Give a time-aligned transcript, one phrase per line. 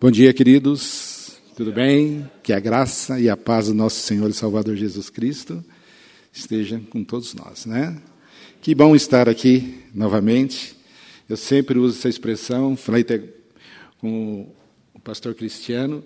[0.00, 1.40] Bom dia, queridos.
[1.56, 2.30] Tudo bem?
[2.40, 5.64] Que a graça e a paz do nosso Senhor e Salvador Jesus Cristo
[6.32, 8.00] esteja com todos nós, né?
[8.62, 10.76] Que bom estar aqui novamente.
[11.28, 13.20] Eu sempre uso essa expressão, falei até
[14.00, 14.46] com
[14.94, 16.04] o pastor Cristiano,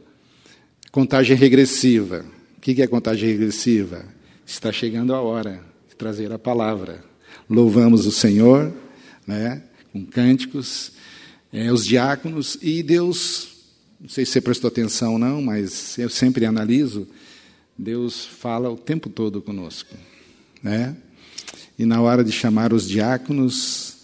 [0.91, 2.25] contagem regressiva.
[2.57, 4.07] O que é contagem regressiva?
[4.47, 7.05] Está chegando a hora de trazer a palavra.
[7.47, 8.73] Louvamos o Senhor,
[9.27, 9.63] né?
[9.93, 10.93] Com cânticos,
[11.53, 13.52] é, os diáconos e Deus
[14.03, 17.07] não sei se você prestou atenção ou não, mas eu sempre analiso,
[17.79, 19.95] Deus fala o tempo todo conosco.
[20.61, 20.97] Né?
[21.79, 23.99] E na hora de chamar os diáconos,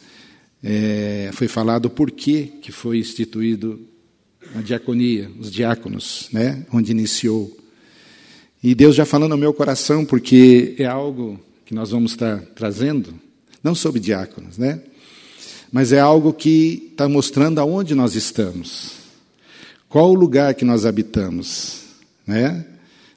[0.62, 3.80] é, foi falado por que, que foi instituído
[4.54, 6.64] a diaconia, os diáconos, né?
[6.72, 7.58] onde iniciou.
[8.62, 13.14] E Deus já falando no meu coração, porque é algo que nós vamos estar trazendo,
[13.64, 14.80] não sobre diáconos, né?
[15.72, 18.97] mas é algo que está mostrando aonde nós estamos.
[19.88, 21.84] Qual o lugar que nós habitamos?
[22.26, 22.66] Né?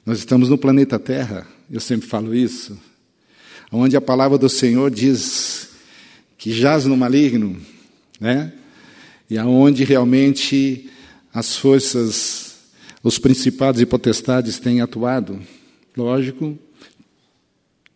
[0.06, 2.78] Nós estamos no planeta Terra, eu sempre falo isso,
[3.70, 5.68] onde a palavra do Senhor diz
[6.38, 7.60] que jaz no maligno,
[8.18, 8.52] né?
[9.28, 10.90] e aonde realmente
[11.32, 12.56] as forças,
[13.02, 15.40] os principados e potestades têm atuado.
[15.96, 16.58] Lógico,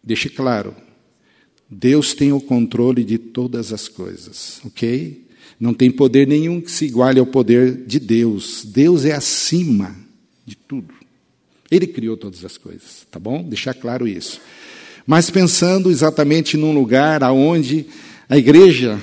[0.05, 0.77] deixe claro,
[1.69, 5.26] Deus tem o controle de todas as coisas, ok?
[5.59, 8.65] Não tem poder nenhum que se iguale ao poder de Deus.
[8.65, 9.97] Deus é acima
[10.45, 10.95] de tudo.
[11.71, 13.43] Ele criou todas as coisas, tá bom?
[13.43, 14.41] Deixar claro isso.
[15.07, 17.87] Mas pensando exatamente num lugar aonde
[18.29, 19.01] a igreja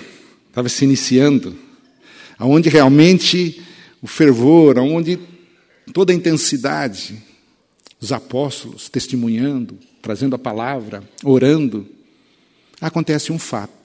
[0.49, 1.55] estava se iniciando,
[2.37, 3.61] aonde realmente
[4.01, 5.19] o fervor, aonde
[5.93, 7.17] toda a intensidade,
[7.99, 11.87] os apóstolos testemunhando, trazendo a palavra, orando,
[12.81, 13.82] acontece um fato.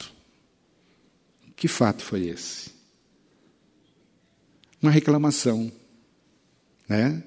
[1.58, 2.70] Que fato foi esse?
[4.80, 5.72] Uma reclamação,
[6.88, 7.20] né?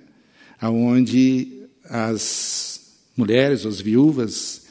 [0.60, 2.80] Aonde as
[3.16, 4.62] mulheres, as viúvas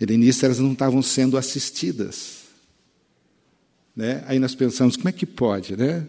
[0.00, 2.38] helenistas, elas não estavam sendo assistidas.
[3.94, 4.24] Né?
[4.26, 6.04] Aí nós pensamos, como é que pode, né?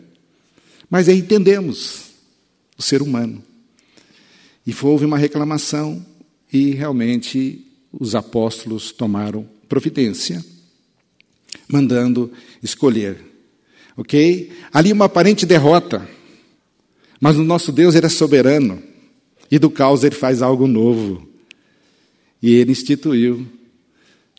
[0.90, 2.06] Mas aí entendemos
[2.75, 3.44] o ser humano.
[4.66, 6.03] E houve uma reclamação
[6.52, 10.44] e realmente os apóstolos tomaram providência
[11.68, 13.24] mandando escolher.
[13.96, 14.52] Ok?
[14.72, 16.08] Ali uma aparente derrota.
[17.20, 18.82] Mas o nosso Deus ele é soberano.
[19.50, 21.28] E do caos ele faz algo novo.
[22.42, 23.48] E ele instituiu,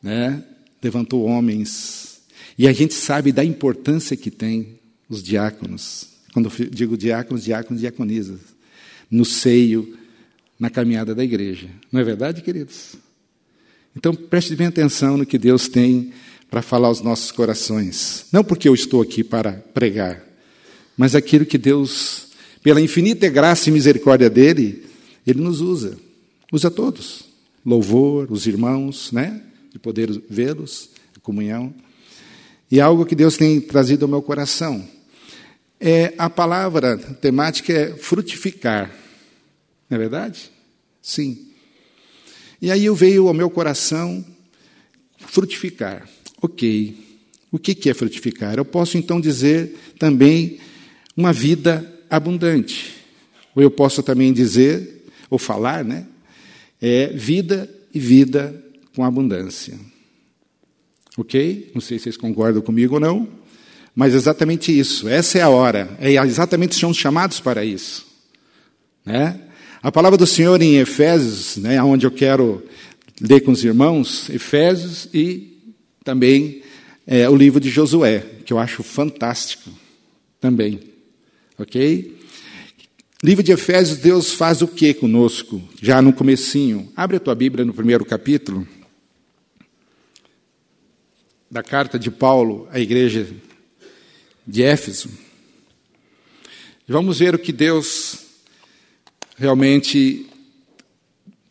[0.02, 0.44] né?
[0.82, 2.20] levantou homens.
[2.56, 4.78] E a gente sabe da importância que tem
[5.08, 6.08] os diáconos.
[6.32, 8.40] Quando eu digo diáconos, diáconos, diaconisas.
[9.10, 9.96] No seio,
[10.58, 11.68] na caminhada da igreja.
[11.90, 12.96] Não é verdade, queridos?
[13.96, 16.12] Então preste bem atenção no que Deus tem
[16.50, 18.26] para falar aos nossos corações.
[18.32, 20.24] Não porque eu estou aqui para pregar,
[20.96, 22.28] mas aquilo que Deus,
[22.62, 24.86] pela infinita graça e misericórdia dele,
[25.26, 25.98] ele nos usa.
[26.52, 27.24] Usa todos.
[27.64, 29.42] Louvor, os irmãos, né?
[29.70, 30.90] De poder vê-los,
[31.28, 31.74] comunhão.
[32.70, 34.82] E algo que Deus tem trazido ao meu coração.
[35.78, 38.90] É, a palavra temática é frutificar.
[39.90, 40.50] Não é verdade?
[41.02, 41.48] Sim.
[42.60, 44.24] E aí eu veio ao meu coração
[45.18, 46.08] frutificar.
[46.40, 46.96] Ok.
[47.50, 48.56] O que é frutificar?
[48.56, 50.58] Eu posso então dizer também
[51.16, 52.94] uma vida abundante.
[53.54, 56.06] Ou eu posso também dizer, ou falar, né?
[56.80, 58.62] É vida e vida
[58.94, 59.78] com abundância.
[61.16, 61.70] Ok?
[61.74, 63.28] Não sei se vocês concordam comigo ou não,
[63.94, 65.08] mas exatamente isso.
[65.08, 65.96] Essa é a hora.
[65.98, 68.06] É exatamente são chamados para isso.
[69.04, 69.40] Né?
[69.82, 72.62] A palavra do Senhor em Efésios, né, onde eu quero
[73.20, 75.57] ler com os irmãos, Efésios e
[76.08, 76.62] também
[77.06, 79.70] é, o livro de Josué, que eu acho fantástico
[80.40, 80.80] também.
[81.58, 82.16] Ok?
[83.22, 85.60] Livro de Efésios, Deus faz o que conosco?
[85.82, 86.90] Já no comecinho.
[86.96, 88.66] Abre a tua Bíblia no primeiro capítulo
[91.50, 93.28] da carta de Paulo à igreja
[94.46, 95.10] de Éfeso.
[96.86, 98.20] Vamos ver o que Deus
[99.36, 100.26] realmente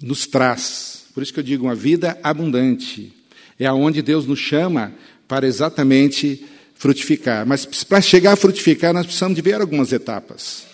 [0.01, 1.05] nos traz.
[1.13, 3.16] Por isso que eu digo uma vida abundante.
[3.59, 4.93] É aonde Deus nos chama
[5.27, 6.45] para exatamente
[6.75, 7.45] frutificar.
[7.45, 10.65] Mas para chegar a frutificar, nós precisamos de ver algumas etapas.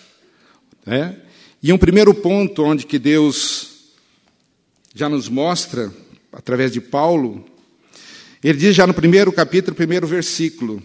[0.84, 1.16] Né?
[1.62, 3.70] E um primeiro ponto onde que Deus
[4.94, 5.92] já nos mostra,
[6.32, 7.44] através de Paulo,
[8.42, 10.82] ele diz já no primeiro capítulo, primeiro versículo: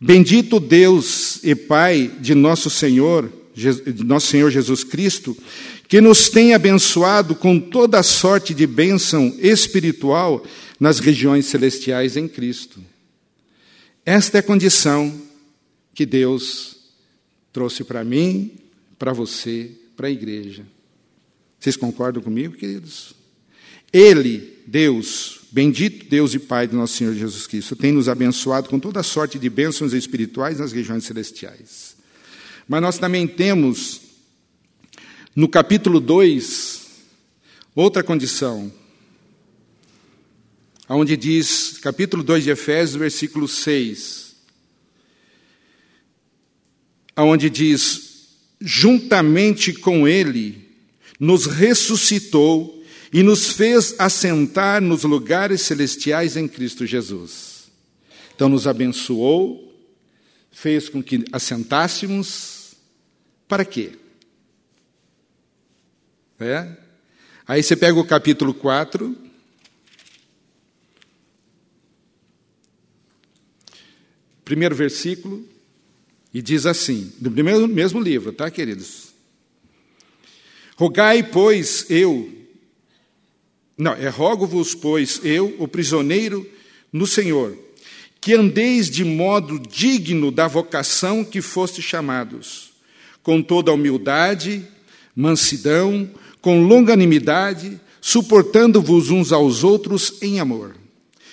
[0.00, 3.32] Bendito Deus e Pai de nosso Senhor,
[4.04, 5.36] nosso Senhor Jesus Cristo,
[5.88, 10.44] que nos tem abençoado com toda sorte de bênção espiritual
[10.78, 12.80] nas regiões celestiais em Cristo.
[14.04, 15.12] Esta é a condição
[15.94, 16.76] que Deus
[17.52, 18.52] trouxe para mim,
[18.98, 20.64] para você, para a igreja.
[21.58, 23.14] Vocês concordam comigo, queridos?
[23.92, 28.78] Ele, Deus, bendito Deus e Pai do nosso Senhor Jesus Cristo, tem nos abençoado com
[28.78, 31.87] toda sorte de bênçãos espirituais nas regiões celestiais.
[32.68, 34.02] Mas nós também temos,
[35.34, 36.86] no capítulo 2,
[37.74, 38.70] outra condição,
[40.86, 44.36] onde diz, capítulo 2 de Efésios, versículo 6,
[47.16, 48.28] onde diz:
[48.60, 50.68] juntamente com Ele,
[51.18, 57.70] nos ressuscitou e nos fez assentar nos lugares celestiais em Cristo Jesus.
[58.34, 59.74] Então, nos abençoou,
[60.52, 62.57] fez com que assentássemos,
[63.48, 63.92] para quê?
[66.38, 66.76] É?
[67.46, 69.16] Aí você pega o capítulo 4.
[74.44, 75.46] Primeiro versículo,
[76.32, 79.08] e diz assim, do primeiro, mesmo livro, tá, queridos?
[80.76, 82.32] Rogai, pois, eu,
[83.76, 86.48] não, é rogo-vos, pois, eu, o prisioneiro
[86.92, 87.58] no Senhor,
[88.20, 92.67] que andeis de modo digno da vocação que foste chamados,
[93.28, 94.66] com toda humildade,
[95.14, 96.10] mansidão,
[96.40, 100.74] com longanimidade, suportando-vos uns aos outros em amor,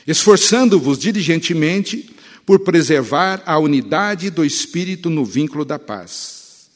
[0.05, 2.13] esforçando-vos diligentemente
[2.45, 6.69] por preservar a unidade do espírito no vínculo da paz.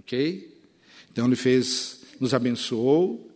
[0.00, 0.50] OK?
[1.12, 3.30] Então ele fez, nos abençoou,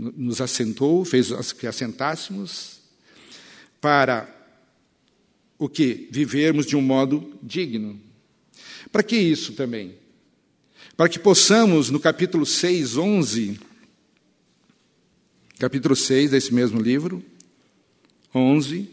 [0.00, 2.80] nos assentou, fez que assentássemos,
[3.80, 4.28] para
[5.56, 6.08] o que?
[6.10, 8.04] Vivermos de um modo digno.
[8.90, 9.94] Para que isso também?
[10.96, 13.60] Para que possamos, no capítulo 6, 11,
[15.58, 17.22] capítulo 6 desse mesmo livro,
[18.34, 18.88] 11,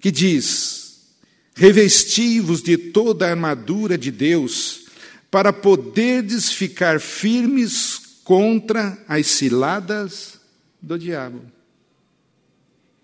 [0.00, 1.10] que diz:
[1.54, 4.86] Revesti-vos de toda a armadura de Deus
[5.30, 10.40] para poderdes ficar firmes contra as ciladas
[10.80, 11.42] do diabo.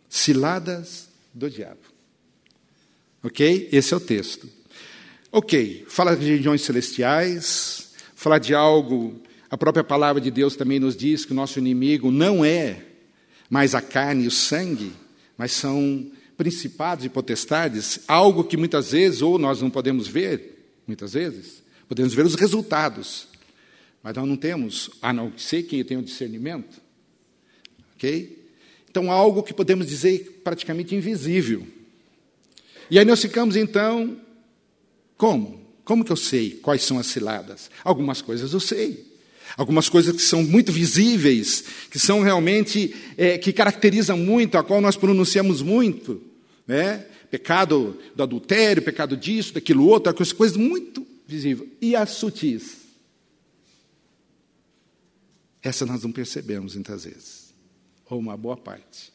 [0.08, 1.91] Ciladas do diabo.
[3.22, 3.68] Ok?
[3.70, 4.48] Esse é o texto.
[5.30, 9.20] Ok, fala de regiões celestiais, fala de algo.
[9.50, 12.84] A própria palavra de Deus também nos diz que o nosso inimigo não é
[13.48, 14.92] mais a carne e o sangue,
[15.36, 21.12] mas são principados e potestades, algo que muitas vezes, ou nós não podemos ver, muitas
[21.12, 23.28] vezes, Podemos ver os resultados,
[24.02, 26.80] mas nós não temos, a não ser quem tem o discernimento.
[27.94, 28.48] Ok?
[28.88, 31.66] Então, algo que podemos dizer praticamente invisível.
[32.90, 34.16] E aí nós ficamos, então,
[35.16, 35.62] como?
[35.84, 37.70] Como que eu sei quais são as ciladas?
[37.84, 39.12] Algumas coisas eu sei.
[39.56, 44.80] Algumas coisas que são muito visíveis, que são realmente, é, que caracterizam muito, a qual
[44.80, 46.22] nós pronunciamos muito.
[46.66, 47.06] Né?
[47.30, 51.68] Pecado do adultério, pecado disso, daquilo outro, coisas muito visível.
[51.80, 52.82] E as sutis?
[55.62, 57.54] Essa nós não percebemos muitas vezes,
[58.08, 59.11] ou uma boa parte.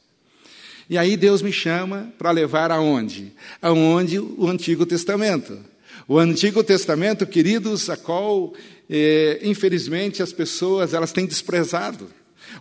[0.90, 3.34] E aí Deus me chama para levar aonde?
[3.62, 5.60] Aonde o Antigo Testamento.
[6.08, 8.54] O Antigo Testamento, queridos, a qual,
[8.90, 12.10] eh, infelizmente, as pessoas elas têm desprezado.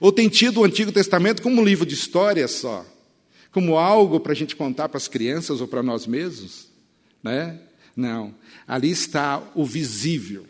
[0.01, 2.85] Ou têm tido o Antigo Testamento como um livro de histórias só.
[3.53, 6.67] Como algo para a gente contar para as crianças ou para nós mesmos.
[7.23, 7.61] Né?
[7.97, 8.35] Não.
[8.67, 10.45] Ali está o visível.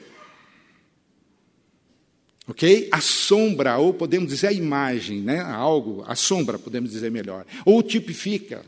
[2.48, 2.88] Ok?
[2.92, 5.40] A sombra, ou podemos dizer a imagem, né?
[5.40, 7.44] algo, a sombra, podemos dizer melhor.
[7.64, 8.64] Ou tipifica.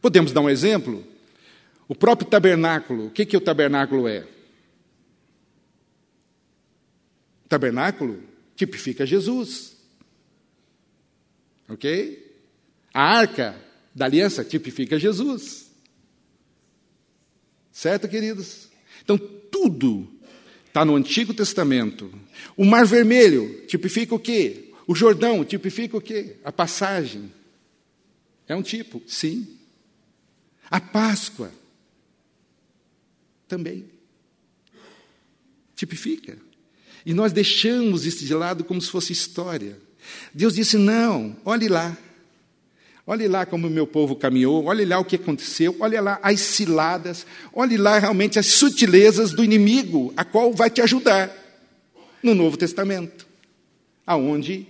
[0.00, 1.04] Podemos dar um exemplo?
[1.88, 3.06] O próprio tabernáculo.
[3.06, 4.26] O que, que o tabernáculo é?
[7.44, 8.22] O tabernáculo
[8.54, 9.76] tipifica Jesus.
[11.68, 12.36] Ok?
[12.94, 13.56] A arca
[13.94, 15.70] da aliança tipifica Jesus.
[17.72, 18.68] Certo, queridos?
[19.02, 20.11] Então, tudo
[20.72, 22.10] está no Antigo Testamento.
[22.56, 24.70] O Mar Vermelho tipifica o quê?
[24.86, 26.36] O Jordão tipifica o quê?
[26.42, 27.30] A passagem.
[28.48, 29.58] É um tipo, sim.
[30.70, 31.52] A Páscoa
[33.46, 33.84] também
[35.76, 36.38] tipifica.
[37.04, 39.78] E nós deixamos isso de lado como se fosse história.
[40.32, 41.94] Deus disse: não, olhe lá.
[43.04, 46.40] Olhe lá como o meu povo caminhou, olhe lá o que aconteceu, olhe lá as
[46.40, 51.30] ciladas, olhe lá realmente as sutilezas do inimigo, a qual vai te ajudar
[52.22, 53.26] no Novo Testamento,
[54.06, 54.68] aonde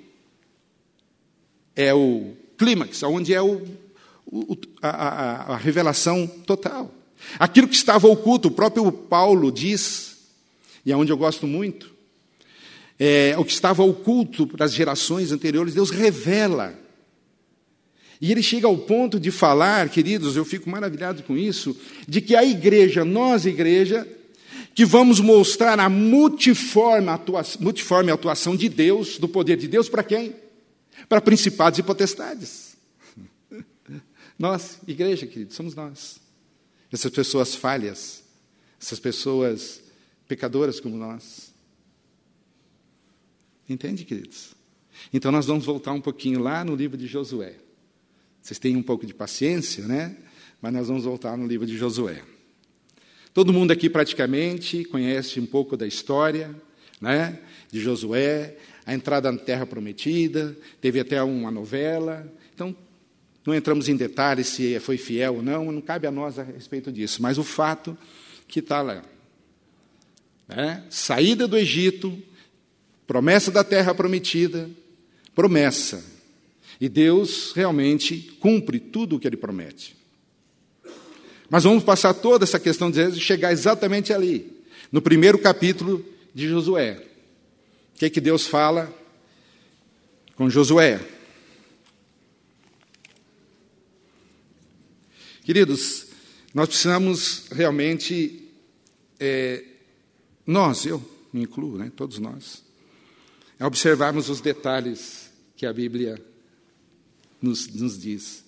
[1.76, 3.66] é o clímax, aonde é o,
[4.26, 6.90] o a, a, a revelação total.
[7.38, 10.16] Aquilo que estava oculto, o próprio Paulo diz,
[10.86, 11.92] e é onde eu gosto muito,
[12.98, 16.81] é, o que estava oculto para as gerações anteriores, Deus revela
[18.22, 21.76] E ele chega ao ponto de falar, queridos, eu fico maravilhado com isso,
[22.06, 24.06] de que a igreja, nós, igreja,
[24.76, 30.04] que vamos mostrar a multiforme atuação, multiforme atuação de Deus, do poder de Deus, para
[30.04, 30.36] quem?
[31.08, 32.76] Para principados e potestades.
[34.38, 36.20] Nós, igreja, queridos, somos nós.
[36.92, 38.22] Essas pessoas falhas,
[38.80, 39.82] essas pessoas
[40.28, 41.52] pecadoras como nós.
[43.68, 44.54] Entende, queridos?
[45.12, 47.56] Então nós vamos voltar um pouquinho lá no livro de Josué.
[48.42, 50.16] Vocês têm um pouco de paciência, né?
[50.60, 52.22] Mas nós vamos voltar no livro de Josué.
[53.32, 56.54] Todo mundo aqui praticamente conhece um pouco da história,
[57.00, 57.38] né?
[57.70, 62.30] De Josué, a entrada na Terra Prometida, teve até uma novela.
[62.52, 62.76] Então,
[63.46, 66.90] não entramos em detalhes se foi fiel ou não, não cabe a nós a respeito
[66.90, 67.22] disso.
[67.22, 67.96] Mas o fato
[68.48, 69.04] que está lá.
[70.48, 70.84] Né?
[70.90, 72.20] Saída do Egito,
[73.06, 74.68] promessa da Terra Prometida,
[75.32, 76.11] promessa
[76.82, 79.94] e Deus realmente cumpre tudo o que ele promete.
[81.48, 87.06] Mas vamos passar toda essa questão de chegar exatamente ali, no primeiro capítulo de Josué.
[87.94, 88.92] O que, é que Deus fala
[90.34, 91.00] com Josué?
[95.44, 96.08] Queridos,
[96.52, 98.50] nós precisamos realmente,
[99.20, 99.62] é,
[100.44, 101.00] nós, eu
[101.32, 102.64] me incluo, né, todos nós,
[103.60, 106.31] observarmos os detalhes que a Bíblia
[107.42, 108.44] nos, nos diz.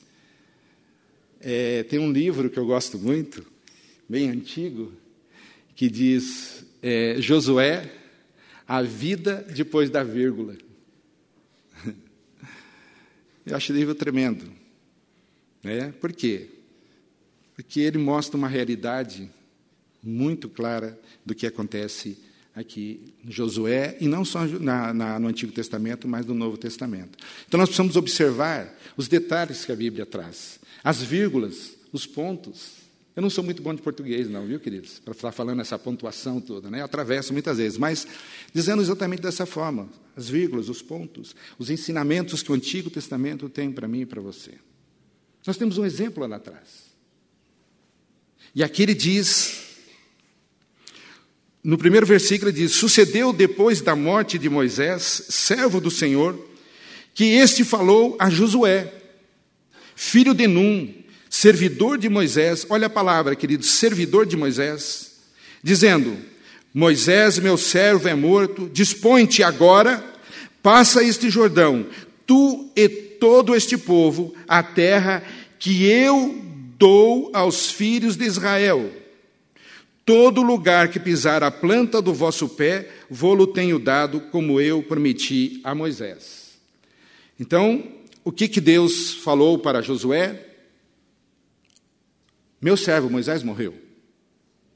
[1.40, 3.44] É, tem um livro que eu gosto muito,
[4.08, 4.92] bem antigo,
[5.74, 7.92] que diz é, Josué,
[8.66, 10.56] a vida depois da vírgula.
[13.44, 14.50] Eu acho o livro tremendo.
[15.62, 15.92] Né?
[16.00, 16.48] Por quê?
[17.54, 19.30] Porque ele mostra uma realidade
[20.02, 22.18] muito clara do que acontece
[22.54, 27.18] aqui em Josué, e não só na, na, no Antigo Testamento, mas no Novo Testamento.
[27.49, 32.84] Então nós precisamos observar os detalhes que a Bíblia traz, as vírgulas, os pontos.
[33.16, 34.99] Eu não sou muito bom de português, não, viu, queridos?
[34.99, 36.80] Para estar falando essa pontuação toda, né?
[36.80, 38.06] Eu atravesso muitas vezes, mas
[38.52, 43.70] dizendo exatamente dessa forma: as vírgulas, os pontos, os ensinamentos que o Antigo Testamento tem
[43.70, 44.52] para mim e para você.
[45.46, 46.94] Nós temos um exemplo lá atrás.
[48.54, 49.63] E aqui ele diz
[51.64, 56.38] no primeiro versículo diz: Sucedeu depois da morte de Moisés, servo do Senhor,
[57.14, 58.92] que este falou a Josué,
[59.97, 60.92] filho de Num,
[61.30, 65.12] servidor de Moisés, olha a palavra, querido, servidor de Moisés,
[65.62, 66.18] dizendo:
[66.75, 70.04] Moisés, meu servo, é morto, dispõe-te agora,
[70.62, 71.87] passa este Jordão,
[72.26, 75.25] tu e todo este povo, a terra
[75.59, 76.44] que eu
[76.76, 79.03] dou aos filhos de Israel
[80.04, 85.61] Todo lugar que pisar a planta do vosso pé, vou-lo tenho dado, como eu prometi
[85.64, 86.58] a Moisés.
[87.40, 87.82] Então,
[88.23, 90.46] o que, que Deus falou para Josué?
[92.61, 93.75] Meu servo Moisés morreu.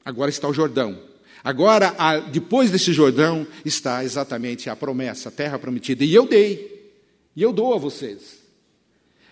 [0.03, 0.99] Agora está o Jordão.
[1.43, 1.95] Agora,
[2.31, 6.03] depois desse Jordão, está exatamente a promessa, a terra prometida.
[6.03, 6.91] E eu dei.
[7.35, 8.39] E eu dou a vocês.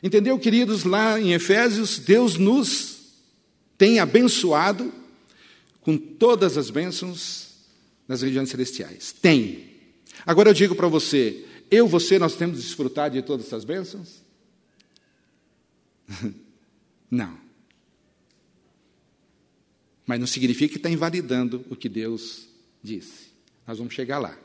[0.01, 0.83] Entendeu, queridos?
[0.83, 2.97] Lá em Efésios, Deus nos
[3.77, 4.93] tem abençoado
[5.87, 7.47] com todas as bênçãos
[8.09, 9.13] nas regiões celestiais.
[9.13, 9.69] Tem.
[10.25, 14.21] Agora eu digo para você, eu, você, nós temos desfrutado de todas essas bênçãos?
[17.09, 17.39] Não.
[20.05, 22.49] Mas não significa que está invalidando o que Deus
[22.83, 23.27] disse.
[23.65, 24.37] Nós vamos chegar lá.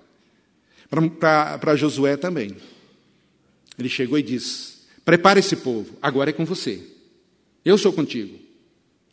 [1.18, 2.56] Para Josué também.
[3.76, 6.87] Ele chegou e disse: Prepare esse povo, agora é com você.
[7.64, 8.38] Eu sou contigo.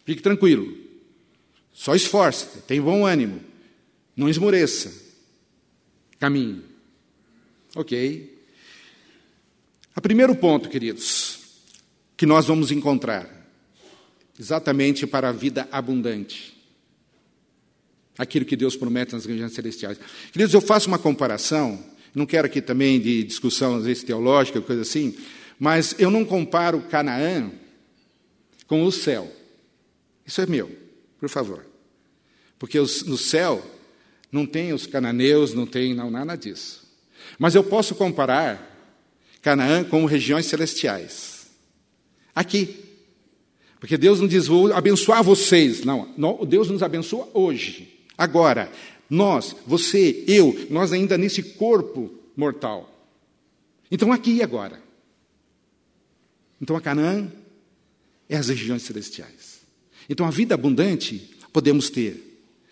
[0.06, 0.89] Fique tranquilo.
[1.80, 3.40] Só esforce, tenha bom ânimo,
[4.14, 4.92] não esmoreça.
[6.20, 6.62] Caminhe.
[7.74, 8.38] Ok?
[9.96, 11.40] O primeiro ponto, queridos,
[12.18, 13.30] que nós vamos encontrar,
[14.38, 16.54] exatamente para a vida abundante.
[18.18, 19.98] Aquilo que Deus promete nas regiões celestiais.
[20.34, 21.82] Queridos, eu faço uma comparação,
[22.14, 25.18] não quero aqui também de discussão, às vezes, teológica, coisa assim,
[25.58, 27.50] mas eu não comparo Canaã
[28.68, 29.34] com o céu.
[30.26, 30.78] Isso é meu,
[31.18, 31.69] por favor.
[32.60, 33.66] Porque os, no céu
[34.32, 36.88] não tem os cananeus, não tem não, nada disso.
[37.40, 38.68] Mas eu posso comparar
[39.42, 41.48] Canaã com regiões celestiais.
[42.36, 42.86] Aqui.
[43.80, 45.86] Porque Deus não diz, vou abençoar vocês.
[45.86, 47.98] Não, não, Deus nos abençoa hoje.
[48.18, 48.70] Agora,
[49.10, 52.94] nós, você, eu, nós ainda nesse corpo mortal.
[53.90, 54.82] Então, aqui e agora.
[56.62, 57.32] Então, a Canaã
[58.28, 59.62] é as regiões celestiais.
[60.10, 62.29] Então, a vida abundante podemos ter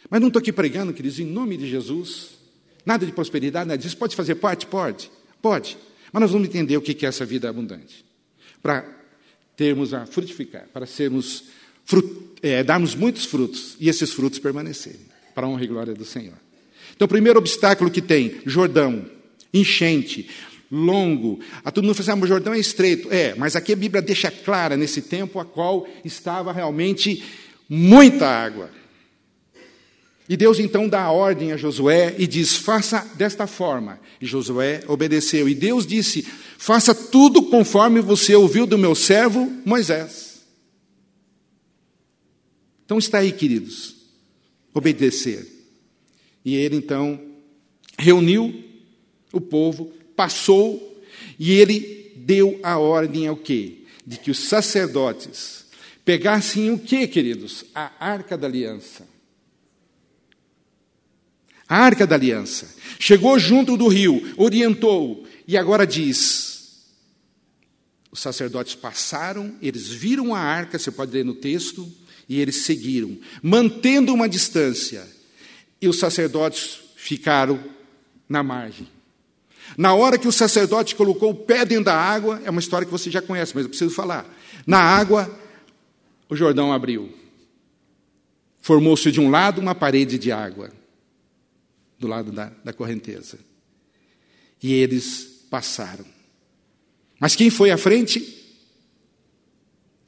[0.10, 2.38] mas não estou aqui pregando, queridos, em nome de Jesus.
[2.86, 3.98] Nada de prosperidade, nada disso.
[3.98, 4.66] Pode fazer parte?
[4.66, 5.12] Pode.
[5.42, 5.78] Pode.
[6.12, 8.06] Mas nós vamos entender o que é essa vida abundante.
[8.62, 8.86] Para
[9.56, 11.46] termos a frutificar, para sermos
[11.84, 12.08] frut,
[12.42, 15.02] é, darmos muitos frutos e esses frutos permanecerem,
[15.34, 16.38] para a honra e glória do Senhor.
[16.96, 19.06] Então, o primeiro obstáculo que tem, Jordão,
[19.54, 20.30] enchente,
[20.72, 21.40] longo.
[21.64, 23.12] A todo mundo fala assim, ah, o Jordão é estreito.
[23.12, 27.24] É, mas aqui a Bíblia deixa clara nesse tempo a qual estava realmente
[27.70, 28.70] muita água.
[30.30, 34.00] E Deus então dá a ordem a Josué e diz: faça desta forma.
[34.20, 35.48] E Josué obedeceu.
[35.48, 36.22] E Deus disse:
[36.58, 40.42] faça tudo conforme você ouviu do meu servo Moisés.
[42.84, 43.96] Então está aí, queridos,
[44.74, 45.46] obedecer.
[46.44, 47.22] E ele então
[47.98, 48.64] reuniu
[49.32, 51.02] o povo, passou
[51.40, 53.84] e ele deu a ordem ao quê?
[54.06, 55.66] De que os sacerdotes
[56.04, 57.66] pegassem o quê, queridos?
[57.76, 59.17] A arca da aliança
[61.68, 62.76] a arca da aliança.
[63.00, 66.86] Chegou junto do rio, orientou, e agora diz:
[68.12, 71.92] os sacerdotes passaram, eles viram a arca, você pode ler no texto,
[72.28, 75.08] e eles seguiram, mantendo uma distância,
[75.82, 77.64] e os sacerdotes ficaram
[78.28, 78.88] na margem.
[79.78, 82.92] Na hora que o sacerdote colocou o pé dentro da água, é uma história que
[82.92, 84.26] você já conhece, mas eu preciso falar.
[84.66, 85.30] Na água,
[86.30, 87.14] o Jordão abriu.
[88.62, 90.72] Formou-se de um lado uma parede de água
[92.00, 93.40] do lado da, da correnteza.
[94.62, 96.06] E eles passaram.
[97.20, 98.36] Mas quem foi à frente?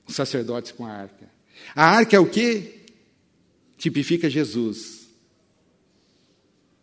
[0.07, 1.29] Os sacerdotes com a arca.
[1.75, 2.85] A arca é o que?
[3.77, 5.07] Tipifica Jesus.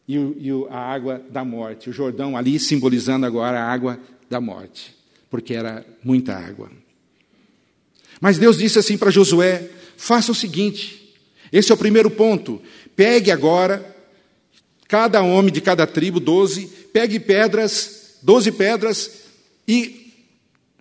[0.08, 1.90] E, o, e o, a água da morte.
[1.90, 4.94] O Jordão ali simbolizando agora a água da morte.
[5.28, 6.70] Porque era muita água.
[8.20, 11.14] Mas Deus disse assim para Josué: faça o seguinte.
[11.52, 12.62] Esse é o primeiro ponto.
[12.94, 13.95] Pegue agora
[14.88, 19.10] Cada homem de cada tribo, doze, pegue pedras, doze pedras,
[19.66, 20.12] e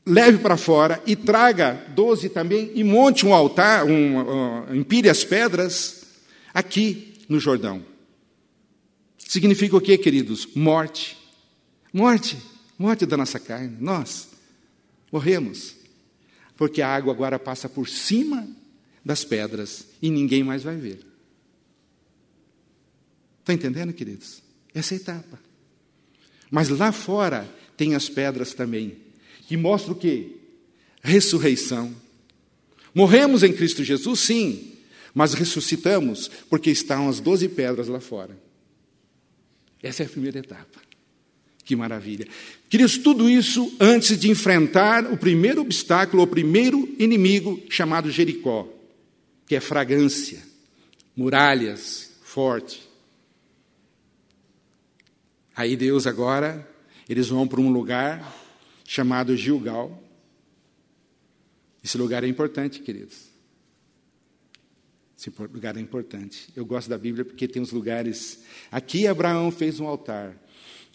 [0.05, 5.23] leve para fora, e traga doze também, e monte um altar, um, uh, empire as
[5.23, 6.03] pedras,
[6.53, 7.83] aqui no Jordão.
[9.17, 10.47] Significa o que, queridos?
[10.55, 11.17] Morte.
[11.91, 12.37] Morte.
[12.77, 13.75] Morte da nossa carne.
[13.79, 14.29] Nós
[15.11, 15.75] morremos.
[16.55, 18.47] Porque a água agora passa por cima
[19.03, 21.04] das pedras e ninguém mais vai ver.
[23.45, 24.41] Está entendendo, queridos?
[24.73, 25.39] Essa é a etapa.
[26.49, 28.97] Mas lá fora tem as pedras também,
[29.47, 30.31] que mostram o quê?
[31.03, 31.93] Ressurreição.
[32.91, 34.73] Morremos em Cristo Jesus, sim,
[35.13, 38.35] mas ressuscitamos porque estão as doze pedras lá fora.
[39.83, 40.81] Essa é a primeira etapa.
[41.63, 42.27] Que maravilha.
[42.67, 48.67] Queridos, tudo isso antes de enfrentar o primeiro obstáculo, o primeiro inimigo chamado Jericó,
[49.45, 50.41] que é fragrância,
[51.15, 52.84] muralhas, forte.
[55.55, 56.67] Aí Deus agora,
[57.07, 58.35] eles vão para um lugar
[58.83, 60.03] chamado Gilgal.
[61.83, 63.29] Esse lugar é importante, queridos.
[65.17, 66.49] Esse lugar é importante.
[66.55, 68.43] Eu gosto da Bíblia porque tem os lugares.
[68.69, 70.35] Aqui Abraão fez um altar.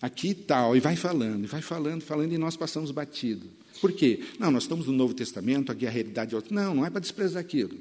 [0.02, 3.46] Aqui tal, e vai falando, e vai falando, falando, e nós passamos batido.
[3.80, 4.24] Por quê?
[4.38, 6.54] Não, nós estamos no Novo Testamento, aqui a realidade é outra.
[6.54, 7.78] Não, não é para desprezar aquilo.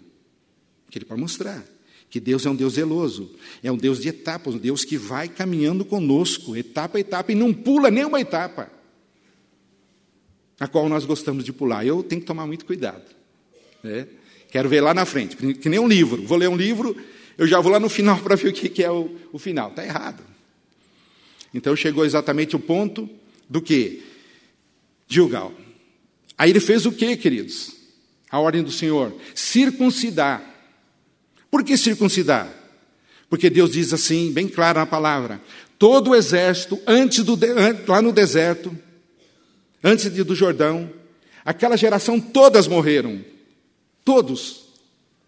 [0.88, 1.66] Aquilo é para mostrar
[2.10, 5.28] que Deus é um Deus zeloso, é um Deus de etapas, um Deus que vai
[5.28, 8.72] caminhando conosco, etapa a etapa, e não pula nenhuma etapa,
[10.60, 11.86] a qual nós gostamos de pular.
[11.86, 13.04] Eu tenho que tomar muito cuidado.
[13.84, 14.08] Né?
[14.52, 16.24] Quero ver lá na frente, que nem um livro.
[16.24, 16.98] Vou ler um livro,
[17.38, 19.70] eu já vou lá no final para ver o que é o, o final.
[19.70, 20.24] Está errado.
[21.54, 23.08] Então chegou exatamente o ponto
[23.48, 24.04] do que?
[25.08, 25.54] Gilgal.
[26.38, 27.76] Aí ele fez o que, queridos?
[28.32, 30.49] A ordem do Senhor: circuncidar
[31.50, 32.54] por que circuncidar?
[33.30, 35.42] Porque Deus diz assim, bem claro na palavra:
[35.78, 37.38] todo o exército, antes do,
[37.88, 38.76] lá no deserto,
[39.84, 40.92] antes do Jordão,
[41.46, 43.24] aquela geração todas morreram.
[44.04, 44.68] Todos.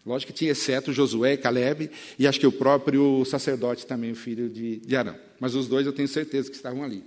[0.04, 4.50] Lógico que tinha exceto Josué, Caleb e acho que o próprio sacerdote também, o filho
[4.50, 5.16] de, de Arão.
[5.40, 7.04] Mas os dois eu tenho certeza que estavam ali.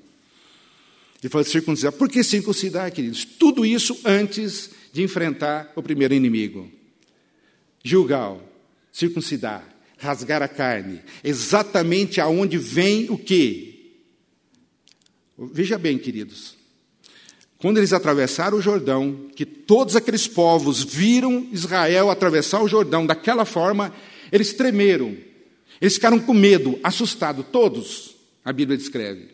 [1.21, 1.93] Ele falou circuncidar.
[1.93, 3.25] Por que circuncidar, queridos?
[3.25, 6.71] Tudo isso antes de enfrentar o primeiro inimigo.
[7.83, 8.41] Gilgal,
[8.95, 13.97] circuncidar, rasgar a carne, exatamente aonde vem o quê?
[15.37, 16.57] Veja bem, queridos.
[17.59, 23.45] Quando eles atravessaram o Jordão, que todos aqueles povos viram Israel atravessar o Jordão daquela
[23.45, 23.93] forma,
[24.31, 25.17] eles tremeram.
[25.81, 29.31] Eles ficaram com medo, assustados, todos, a Bíblia descreve.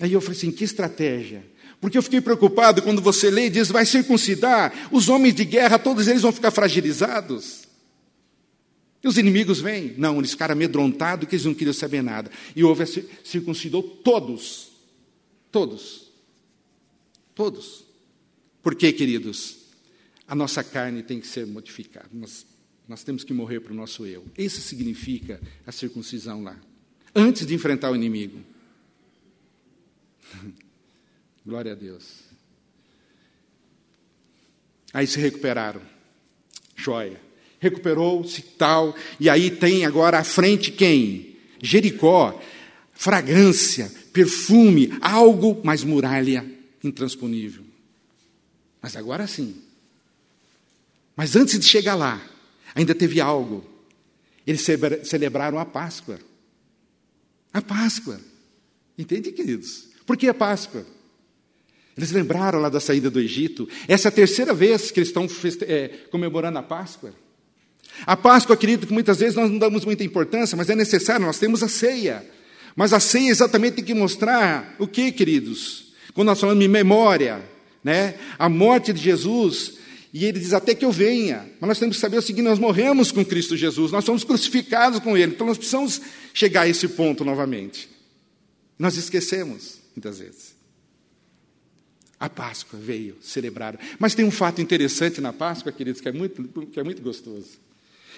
[0.00, 1.44] Aí eu falei assim: que estratégia?
[1.84, 5.78] Porque eu fiquei preocupado quando você lê e diz, vai circuncidar, os homens de guerra,
[5.78, 7.64] todos eles vão ficar fragilizados.
[9.02, 9.92] E os inimigos vêm.
[9.98, 12.30] Não, eles ficaram amedrontados, que eles não queriam saber nada.
[12.56, 12.86] E houve,
[13.22, 14.70] circuncidou todos.
[15.52, 16.10] Todos.
[17.34, 17.84] Todos.
[18.62, 19.58] Por quê, queridos?
[20.26, 22.08] A nossa carne tem que ser modificada.
[22.14, 22.46] Nós,
[22.88, 24.24] nós temos que morrer para o nosso eu.
[24.38, 26.58] Isso significa a circuncisão lá.
[27.14, 28.40] Antes de enfrentar o inimigo.
[31.44, 32.20] Glória a Deus.
[34.92, 35.82] Aí se recuperaram.
[36.76, 37.20] Joia.
[37.58, 38.94] Recuperou-se tal.
[39.18, 41.36] E aí tem agora à frente quem?
[41.62, 42.40] Jericó.
[42.92, 46.48] Fragrância, perfume, algo, mas muralha
[46.82, 47.64] intransponível.
[48.80, 49.62] Mas agora sim.
[51.16, 52.24] Mas antes de chegar lá,
[52.74, 53.64] ainda teve algo.
[54.46, 54.64] Eles
[55.04, 56.18] celebraram a Páscoa.
[57.52, 58.20] A Páscoa.
[58.96, 59.88] Entende, queridos?
[60.06, 60.86] Por que a Páscoa?
[61.96, 63.68] Eles lembraram lá da saída do Egito.
[63.86, 65.28] Essa é a terceira vez que eles estão
[65.62, 67.14] é, comemorando a Páscoa.
[68.04, 71.38] A Páscoa, querido, que muitas vezes nós não damos muita importância, mas é necessário, nós
[71.38, 72.24] temos a ceia.
[72.74, 75.92] Mas a ceia exatamente tem que mostrar o que, queridos?
[76.12, 77.40] Quando nós falamos em memória,
[77.82, 78.14] né?
[78.38, 79.74] A morte de Jesus,
[80.12, 81.44] e ele diz até que eu venha.
[81.60, 85.00] Mas nós temos que saber o seguinte: nós morremos com Cristo Jesus, nós somos crucificados
[85.00, 85.32] com Ele.
[85.32, 86.00] Então nós precisamos
[86.32, 87.88] chegar a esse ponto novamente.
[88.78, 90.53] Nós esquecemos, muitas vezes.
[92.18, 93.78] A Páscoa veio, celebraram.
[93.98, 97.58] Mas tem um fato interessante na Páscoa, queridos, que é muito, que é muito gostoso.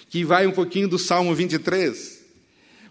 [0.09, 2.25] Que vai um pouquinho do Salmo 23.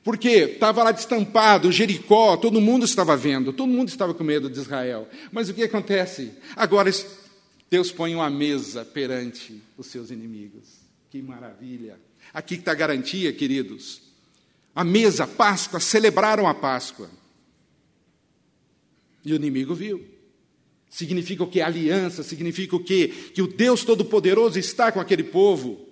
[0.04, 4.60] Porque estava lá destampado, Jericó, todo mundo estava vendo, todo mundo estava com medo de
[4.60, 5.08] Israel.
[5.32, 6.32] Mas o que acontece?
[6.56, 6.92] Agora
[7.70, 10.64] Deus põe uma mesa perante os seus inimigos.
[11.10, 12.00] Que maravilha!
[12.34, 14.02] Aqui está a garantia, queridos.
[14.76, 17.10] A mesa, Páscoa, celebraram a Páscoa.
[19.24, 20.15] E o inimigo viu.
[20.96, 21.60] Significa o que?
[21.60, 23.10] Aliança, significa o que?
[23.10, 25.90] Que o Deus Todo-Poderoso está com aquele povo.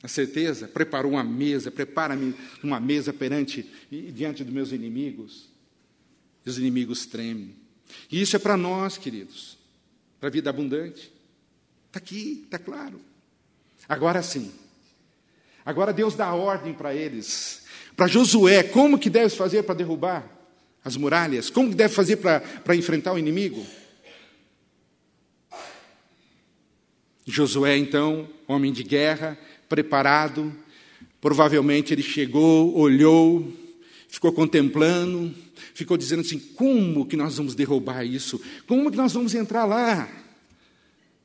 [0.00, 5.48] A certeza, preparou uma mesa, prepara-me uma mesa perante diante dos meus inimigos.
[6.44, 7.56] E os inimigos tremem.
[8.12, 9.58] E isso é para nós, queridos,
[10.20, 11.12] para a vida abundante.
[11.88, 13.00] Está aqui, está claro.
[13.88, 14.52] Agora sim.
[15.64, 17.64] Agora Deus dá ordem para eles.
[17.96, 20.35] Para Josué, como que deve fazer para derrubar
[20.86, 21.50] as muralhas?
[21.50, 23.66] Como deve fazer para enfrentar o inimigo?
[27.26, 29.36] Josué, então, homem de guerra,
[29.68, 30.54] preparado.
[31.20, 33.52] Provavelmente ele chegou, olhou,
[34.08, 35.34] ficou contemplando,
[35.74, 38.40] ficou dizendo assim: como que nós vamos derrubar isso?
[38.68, 40.08] Como que nós vamos entrar lá?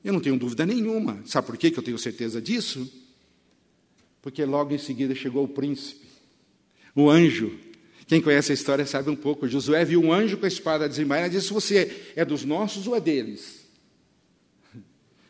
[0.03, 1.21] Eu não tenho dúvida nenhuma.
[1.23, 2.91] Sabe por que eu tenho certeza disso?
[4.23, 6.07] Porque logo em seguida chegou o príncipe,
[6.95, 7.70] o anjo.
[8.11, 9.47] Quem conhece a história sabe um pouco.
[9.47, 12.93] Josué viu um anjo com a espada desembainhada e disse: Você é dos nossos ou
[12.93, 13.65] é deles?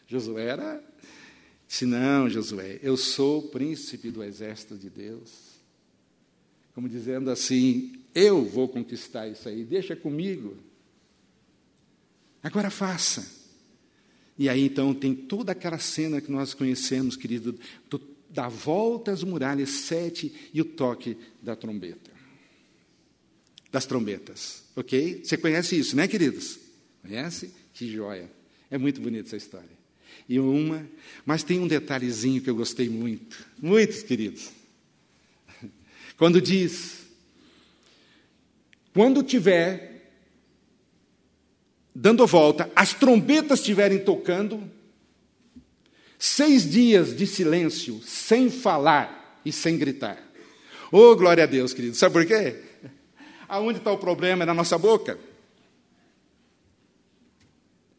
[0.07, 0.83] Josué era
[1.67, 5.29] Disse: Não, Josué, eu sou príncipe do exército de Deus.
[6.73, 10.57] Como dizendo assim: Eu vou conquistar isso aí, deixa comigo.
[12.41, 13.23] Agora faça.
[14.39, 19.23] E aí então tem toda aquela cena que nós conhecemos, querido, do, da volta às
[19.23, 22.10] muralhas sete e o toque da trombeta.
[23.71, 25.21] Das trombetas, ok?
[25.23, 26.59] Você conhece isso, né, queridos?
[27.01, 27.53] Conhece?
[27.73, 28.29] Que joia.
[28.69, 29.81] É muito bonita essa história
[30.31, 30.87] e uma.
[31.25, 34.49] Mas tem um detalhezinho que eu gostei muito, muitos queridos.
[36.17, 36.99] Quando diz:
[38.93, 39.89] quando tiver
[41.93, 44.63] dando volta, as trombetas estiverem tocando,
[46.17, 50.17] seis dias de silêncio, sem falar e sem gritar.
[50.89, 51.95] Oh, glória a Deus, querido.
[51.95, 52.55] Sabe por quê?
[53.51, 54.43] Aonde está o problema?
[54.43, 55.19] É na nossa boca.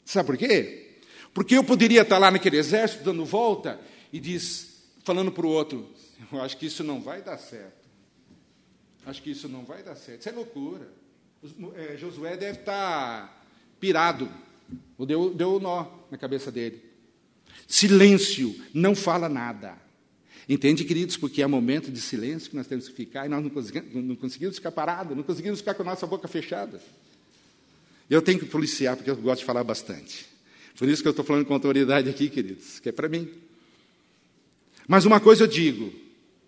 [0.03, 0.99] Sabe por quê?
[1.35, 3.79] Porque eu poderia estar lá naquele exército dando volta
[4.11, 5.93] e diz, falando para o outro,
[6.33, 7.87] eu acho que isso não vai dar certo.
[9.05, 10.21] Acho que isso não vai dar certo.
[10.21, 10.89] Isso é loucura.
[11.75, 13.45] É, Josué deve estar
[13.79, 14.33] pirado.
[14.97, 16.83] Ou deu, deu um nó na cabeça dele.
[17.67, 19.77] Silêncio, não fala nada.
[20.49, 21.17] Entende, queridos?
[21.17, 24.17] Porque é momento de silêncio que nós temos que ficar e nós não conseguimos, não
[24.17, 26.81] conseguimos ficar parados, não conseguimos ficar com a nossa boca fechada.
[28.11, 30.27] Eu tenho que policiar, porque eu gosto de falar bastante.
[30.77, 33.29] Por isso que eu estou falando com autoridade aqui, queridos, que é para mim.
[34.89, 35.93] Mas uma coisa eu digo,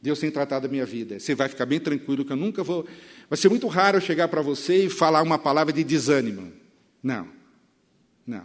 [0.03, 1.21] Deus tem tratado a minha vida.
[1.21, 2.87] Você vai ficar bem tranquilo que eu nunca vou.
[3.31, 6.53] Vai ser muito raro eu chegar para você e falar uma palavra de desânimo.
[7.03, 7.29] Não.
[8.27, 8.45] Não.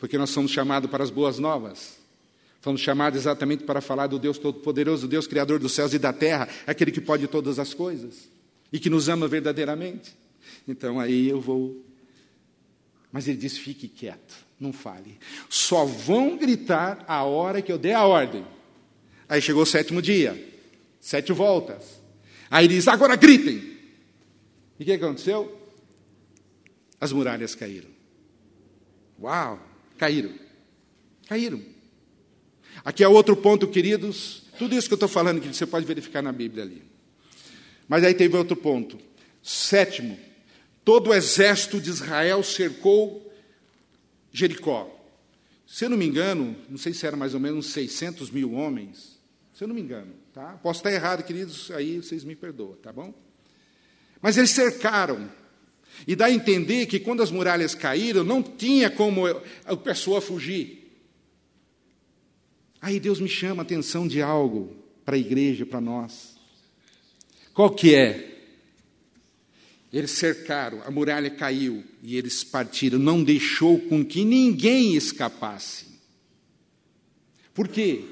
[0.00, 1.99] Porque nós somos chamados para as boas novas.
[2.60, 6.48] Fomos chamados exatamente para falar do Deus Todo-Poderoso, Deus Criador dos céus e da terra,
[6.66, 8.30] aquele que pode todas as coisas
[8.72, 10.14] e que nos ama verdadeiramente.
[10.68, 11.84] Então aí eu vou
[13.12, 15.18] mas ele diz: fique quieto, não fale.
[15.48, 18.46] Só vão gritar a hora que eu der a ordem.
[19.28, 20.48] Aí chegou o sétimo dia,
[21.00, 22.00] sete voltas.
[22.50, 23.78] Aí ele diz: agora gritem.
[24.78, 25.60] E o que aconteceu?
[27.00, 27.88] as muralhas caíram.
[29.18, 29.58] Uau!
[29.96, 30.32] Caíram.
[31.26, 31.62] Caíram.
[32.84, 34.42] Aqui é outro ponto, queridos.
[34.58, 36.82] Tudo isso que eu estou falando, que você pode verificar na Bíblia ali.
[37.88, 38.98] Mas aí teve outro ponto.
[39.42, 40.18] Sétimo,
[40.84, 43.32] todo o exército de Israel cercou
[44.32, 44.96] Jericó.
[45.66, 49.18] Se eu não me engano, não sei se era mais ou menos 600 mil homens.
[49.54, 50.58] Se eu não me engano, tá?
[50.62, 53.14] Posso estar errado, queridos, aí vocês me perdoam, tá bom?
[54.22, 55.30] Mas eles cercaram.
[56.06, 60.79] E dá a entender que quando as muralhas caíram, não tinha como a pessoa fugir.
[62.80, 66.36] Aí Deus me chama a atenção de algo para a igreja, para nós.
[67.52, 68.30] Qual que é?
[69.92, 75.86] Eles cercaram, a muralha caiu e eles partiram, não deixou com que ninguém escapasse.
[77.52, 78.04] Por quê?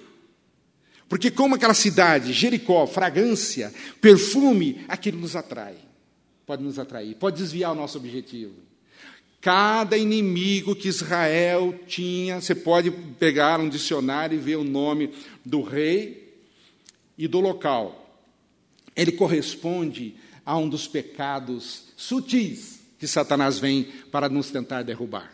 [1.09, 5.77] Porque, como aquela cidade, Jericó, fragrância, perfume, aquilo nos atrai.
[6.45, 8.68] Pode nos atrair, pode desviar o nosso objetivo.
[9.41, 15.63] Cada inimigo que Israel tinha, você pode pegar um dicionário e ver o nome do
[15.63, 16.43] rei
[17.17, 18.21] e do local.
[18.97, 25.33] Ele corresponde a um dos pecados sutis que Satanás vem para nos tentar derrubar.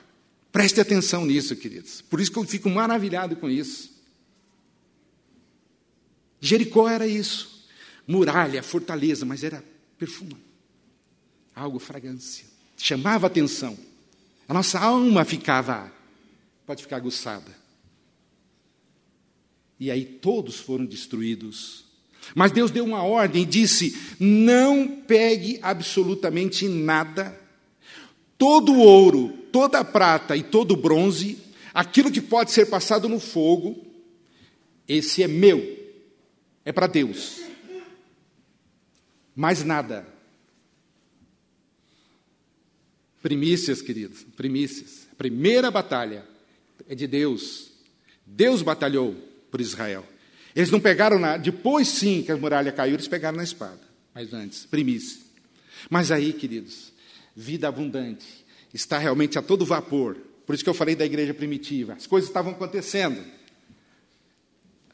[0.52, 2.02] Preste atenção nisso, queridos.
[2.02, 3.90] Por isso que eu fico maravilhado com isso.
[6.40, 7.66] Jericó era isso.
[8.06, 9.64] Muralha, fortaleza, mas era
[9.98, 10.36] perfume.
[11.54, 12.44] Algo fragrância.
[12.76, 13.78] Chamava atenção.
[14.48, 15.90] A nossa alma ficava,
[16.66, 17.64] pode ficar aguçada.
[19.78, 21.84] E aí todos foram destruídos.
[22.34, 27.38] Mas Deus deu uma ordem e disse: não pegue absolutamente nada,
[28.38, 31.38] todo o ouro, toda a prata e todo o bronze,
[31.72, 33.84] aquilo que pode ser passado no fogo,
[34.86, 35.60] esse é meu,
[36.64, 37.40] é para Deus.
[39.34, 40.13] Mais nada.
[43.24, 45.08] Primícias, queridos, primícias.
[45.10, 46.26] A primeira batalha
[46.86, 47.70] é de Deus.
[48.26, 49.14] Deus batalhou
[49.50, 50.06] por Israel.
[50.54, 51.42] Eles não pegaram nada.
[51.42, 53.80] Depois, sim, que a muralha caiu, eles pegaram na espada.
[54.14, 55.22] Mas antes, primícia.
[55.88, 56.92] Mas aí, queridos,
[57.34, 58.26] vida abundante.
[58.74, 60.18] Está realmente a todo vapor.
[60.44, 61.94] Por isso que eu falei da igreja primitiva.
[61.94, 63.24] As coisas estavam acontecendo.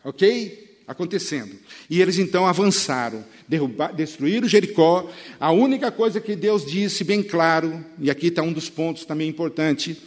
[0.04, 0.69] Ok?
[0.90, 1.56] Acontecendo.
[1.88, 5.08] E eles então avançaram, derrubar, destruíram Jericó.
[5.38, 9.28] A única coisa que Deus disse bem claro, e aqui está um dos pontos também
[9.28, 10.02] importante: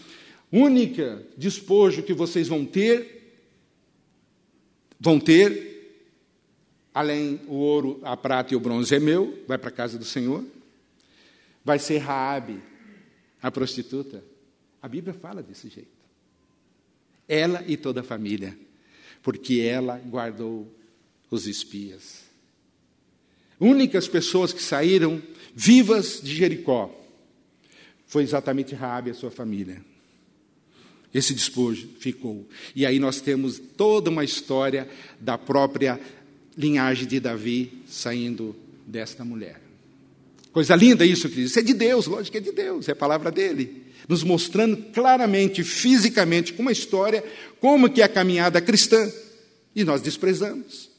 [0.51, 3.39] única despojo que vocês vão ter,
[4.99, 6.01] vão ter,
[6.93, 10.05] além o ouro, a prata e o bronze é meu, vai para a casa do
[10.05, 10.43] Senhor.
[11.63, 12.59] Vai ser Raabe,
[13.41, 14.21] a prostituta.
[14.81, 15.93] A Bíblia fala desse jeito.
[17.25, 18.53] Ela e toda a família
[19.23, 20.71] porque ela guardou
[21.31, 22.21] os espias.
[23.59, 25.21] Únicas pessoas que saíram
[25.55, 26.93] vivas de Jericó
[28.05, 29.83] foi exatamente Raabe e a sua família.
[31.13, 32.47] Esse despojo ficou.
[32.75, 35.99] E aí nós temos toda uma história da própria
[36.57, 38.55] linhagem de Davi saindo
[38.85, 39.61] desta mulher.
[40.51, 41.51] Coisa linda isso, queridos.
[41.51, 43.82] Isso é de Deus, lógico que é de Deus, é a palavra dele.
[44.07, 47.23] Nos mostrando claramente, fisicamente, com uma história,
[47.59, 49.11] como que é a caminhada cristã.
[49.75, 50.93] E nós desprezamos.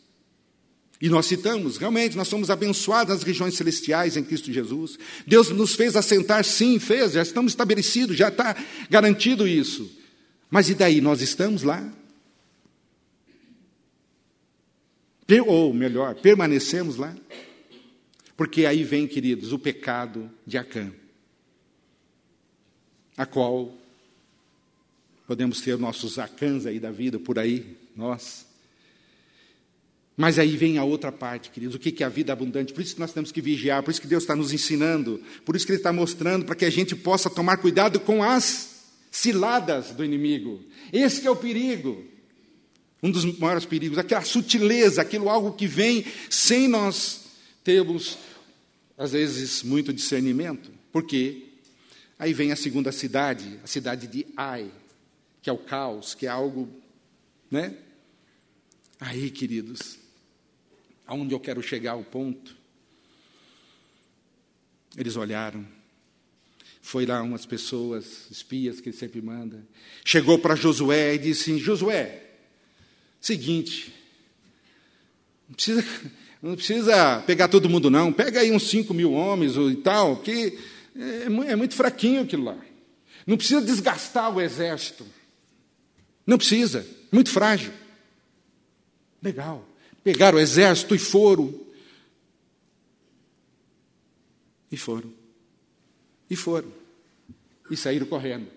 [1.00, 4.98] E nós citamos, realmente, nós somos abençoados nas regiões celestiais em Cristo Jesus.
[5.26, 8.56] Deus nos fez assentar, sim, fez, já estamos estabelecidos, já está
[8.88, 9.90] garantido isso.
[10.50, 11.00] Mas e daí?
[11.00, 11.92] Nós estamos lá?
[15.46, 17.14] Ou melhor, permanecemos lá?
[18.36, 20.92] Porque aí vem, queridos, o pecado de Acã,
[23.16, 23.72] a qual
[25.26, 28.46] podemos ter nossos Acãs aí da vida por aí, nós.
[30.16, 32.72] Mas aí vem a outra parte, queridos, o que é a vida abundante?
[32.72, 35.56] Por isso que nós temos que vigiar, por isso que Deus está nos ensinando, por
[35.56, 39.90] isso que Ele está mostrando, para que a gente possa tomar cuidado com as ciladas
[39.90, 40.62] do inimigo.
[40.92, 42.04] Esse é o perigo,
[43.02, 47.24] um dos maiores perigos, aquela sutileza, aquilo algo que vem sem nós
[47.64, 48.16] termos,
[48.96, 50.70] às vezes, muito discernimento.
[50.92, 51.53] Por quê?
[52.24, 54.70] Aí vem a segunda cidade, a cidade de Ai,
[55.42, 56.70] que é o caos, que é algo,
[57.50, 57.76] né?
[58.98, 59.98] Aí, queridos,
[61.06, 62.56] aonde eu quero chegar ao ponto.
[64.96, 65.68] Eles olharam.
[66.80, 69.62] Foi lá umas pessoas, espias que ele sempre manda.
[70.02, 72.22] Chegou para Josué e disse: Josué,
[73.20, 73.92] seguinte,
[75.46, 75.84] não precisa,
[76.40, 78.10] não precisa pegar todo mundo, não.
[78.10, 80.58] Pega aí uns 5 mil homens e tal, que
[80.96, 82.58] é, é muito fraquinho aquilo lá.
[83.26, 85.06] Não precisa desgastar o exército.
[86.26, 87.72] Não precisa, muito frágil.
[89.22, 89.66] Legal.
[90.02, 91.52] Pegaram o exército e foram.
[94.70, 95.12] E foram.
[96.28, 96.72] E foram.
[97.70, 98.48] e saíram correndo,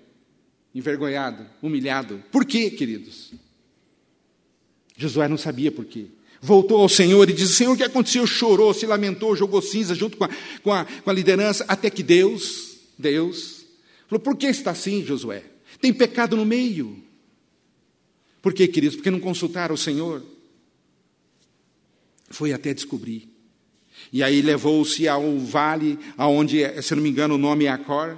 [0.74, 2.24] envergonhado, humilhado.
[2.32, 3.34] Por quê, queridos?
[4.98, 6.08] Josué não sabia por quê.
[6.42, 8.26] Voltou ao Senhor e disse: Senhor, o que aconteceu?
[8.28, 10.30] Chorou, se lamentou, jogou cinza junto com a,
[10.62, 13.66] com a, com a liderança, até que Deus, Deus,
[14.08, 15.44] falou: Por que está assim, Josué?
[15.82, 17.04] Tem pecado no meio.
[18.42, 18.96] Por quê, queridos?
[18.96, 20.24] Porque não consultaram o Senhor.
[22.30, 23.30] Foi até descobrir.
[24.12, 28.18] E aí levou-se ao vale, aonde, se não me engano, o nome é Acor,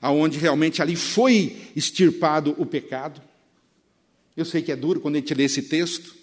[0.00, 3.22] aonde realmente ali foi extirpado o pecado.
[4.36, 6.14] Eu sei que é duro quando a gente lê esse texto,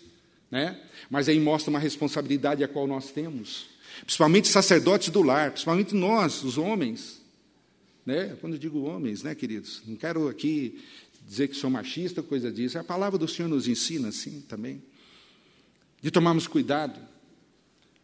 [0.49, 0.79] né?
[1.09, 3.67] mas aí mostra uma responsabilidade a qual nós temos,
[4.01, 7.21] principalmente sacerdotes do lar, principalmente nós, os homens.
[8.05, 8.37] Né?
[8.39, 9.81] Quando eu digo homens, né, queridos?
[9.85, 10.81] Não quero aqui
[11.27, 12.79] dizer que sou machista, coisa disso.
[12.79, 14.81] A palavra do Senhor nos ensina assim também.
[16.01, 16.99] De tomarmos cuidado.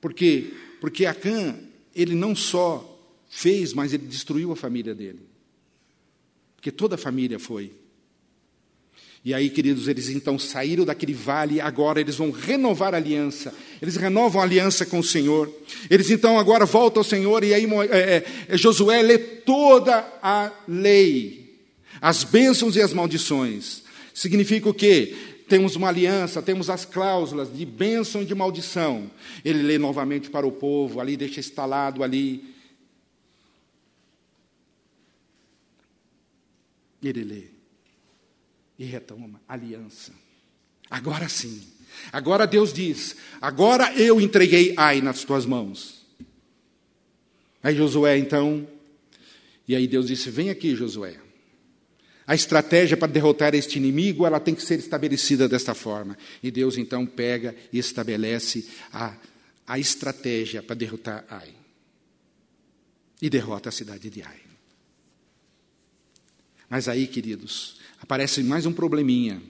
[0.01, 0.51] Por quê?
[0.81, 1.57] Porque Acã,
[1.95, 2.89] ele não só
[3.29, 5.21] fez, mas ele destruiu a família dele.
[6.57, 7.71] Porque toda a família foi.
[9.25, 13.53] E aí, queridos, eles então saíram daquele vale, agora eles vão renovar a aliança.
[13.81, 15.49] Eles renovam a aliança com o Senhor.
[15.89, 21.57] Eles então agora voltam ao Senhor, e aí é, é, Josué lê toda a lei,
[22.01, 23.83] as bênçãos e as maldições.
[24.13, 25.15] Significa o quê?
[25.47, 29.09] Temos uma aliança, temos as cláusulas de bênção e de maldição.
[29.43, 32.43] Ele lê novamente para o povo, ali deixa instalado ali.
[37.01, 37.62] Ele lê
[38.77, 40.11] e retoma aliança.
[40.89, 41.61] Agora sim.
[42.11, 46.05] Agora Deus diz: agora eu entreguei Ai nas tuas mãos.
[47.61, 48.67] Aí Josué então,
[49.67, 51.19] e aí Deus disse: vem aqui, Josué.
[52.25, 56.17] A estratégia para derrotar este inimigo, ela tem que ser estabelecida desta forma.
[56.41, 59.13] E Deus então pega e estabelece a,
[59.67, 61.53] a estratégia para derrotar Ai.
[63.21, 64.39] E derrota a cidade de Ai.
[66.69, 69.41] Mas aí, queridos, aparece mais um probleminha.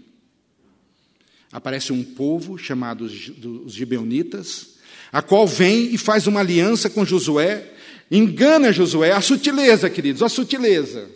[1.52, 4.76] Aparece um povo chamado os Gibeonitas,
[5.12, 7.74] a qual vem e faz uma aliança com Josué,
[8.12, 11.10] engana Josué, a sutileza, queridos, a sutileza.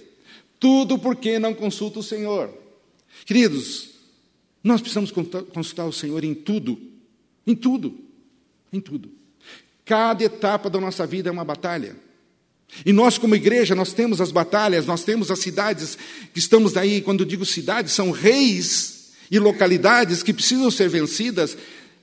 [0.60, 2.52] Tudo porque não consulta o Senhor.
[3.23, 3.89] Queridos,
[4.63, 6.80] nós precisamos consultar o Senhor em tudo,
[7.45, 8.00] em tudo,
[8.73, 9.12] em tudo.
[9.86, 11.95] Cada etapa da nossa vida é uma batalha.
[12.86, 15.97] E nós, como igreja, nós temos as batalhas, nós temos as cidades
[16.34, 21.58] que estamos aí, quando digo cidades, são reis e localidades que precisam ser vencidas.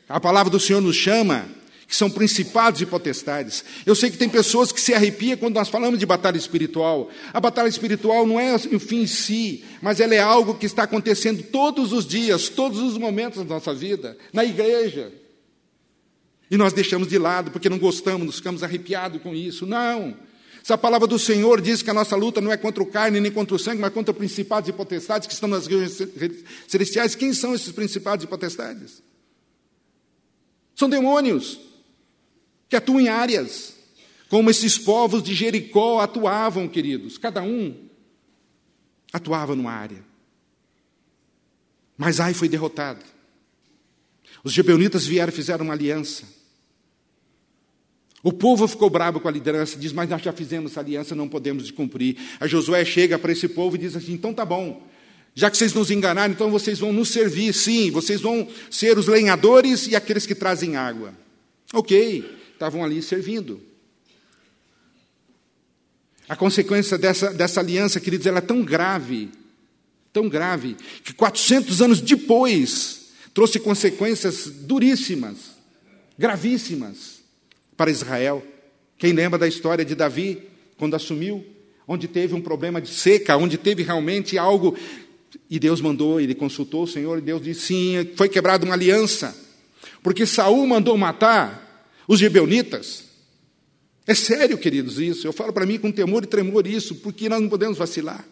[0.08, 1.46] A palavra do Senhor nos chama,
[1.86, 3.64] que são principados e potestades.
[3.84, 7.10] Eu sei que tem pessoas que se arrepiam quando nós falamos de batalha espiritual.
[7.32, 10.84] A batalha espiritual não é o fim em si, mas ela é algo que está
[10.84, 15.12] acontecendo todos os dias, todos os momentos da nossa vida, na igreja.
[16.50, 19.66] E nós deixamos de lado porque não gostamos, nos ficamos arrepiados com isso.
[19.66, 20.16] Não.
[20.64, 23.20] Se a palavra do Senhor diz que a nossa luta não é contra o carne
[23.20, 25.98] nem contra o sangue, mas contra principados e potestades que estão nas regiões
[26.66, 29.02] celestiais, quem são esses principados e potestades?
[30.74, 31.60] São demônios
[32.66, 33.74] que atuam em áreas,
[34.30, 37.18] como esses povos de Jericó atuavam, queridos.
[37.18, 37.86] Cada um
[39.12, 40.02] atuava numa área.
[41.94, 43.04] Mas Ai foi derrotado.
[44.42, 46.24] Os gibeonitas vieram e fizeram uma aliança.
[48.24, 51.28] O povo ficou bravo com a liderança, diz: Mas nós já fizemos essa aliança, não
[51.28, 52.16] podemos cumprir.
[52.40, 54.82] A Josué chega para esse povo e diz assim: Então tá bom,
[55.34, 59.08] já que vocês nos enganaram, então vocês vão nos servir, sim, vocês vão ser os
[59.08, 61.12] lenhadores e aqueles que trazem água.
[61.74, 63.60] Ok, estavam ali servindo.
[66.26, 69.28] A consequência dessa, dessa aliança, queridos, ela é tão grave,
[70.14, 75.36] tão grave, que 400 anos depois trouxe consequências duríssimas,
[76.16, 77.23] gravíssimas
[77.76, 78.42] para Israel.
[78.98, 80.42] Quem lembra da história de Davi,
[80.76, 81.44] quando assumiu,
[81.86, 84.76] onde teve um problema de seca, onde teve realmente algo,
[85.50, 89.36] e Deus mandou, ele consultou o Senhor, e Deus disse: sim, foi quebrada uma aliança,
[90.02, 93.04] porque Saul mandou matar os gibeonitas.
[94.06, 95.26] É sério, queridos, isso.
[95.26, 98.24] Eu falo para mim com temor e tremor isso, porque nós não podemos vacilar.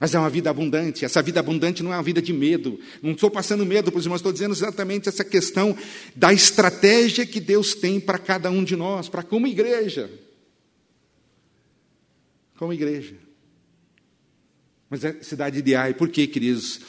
[0.00, 1.04] Mas é uma vida abundante.
[1.04, 2.78] Essa vida abundante não é uma vida de medo.
[3.02, 5.76] Não estou passando medo para os irmãos, estou dizendo exatamente essa questão
[6.14, 10.08] da estratégia que Deus tem para cada um de nós, para como igreja.
[12.56, 13.16] Como igreja.
[14.88, 16.80] Mas é cidade de Ai, por quê, queridos?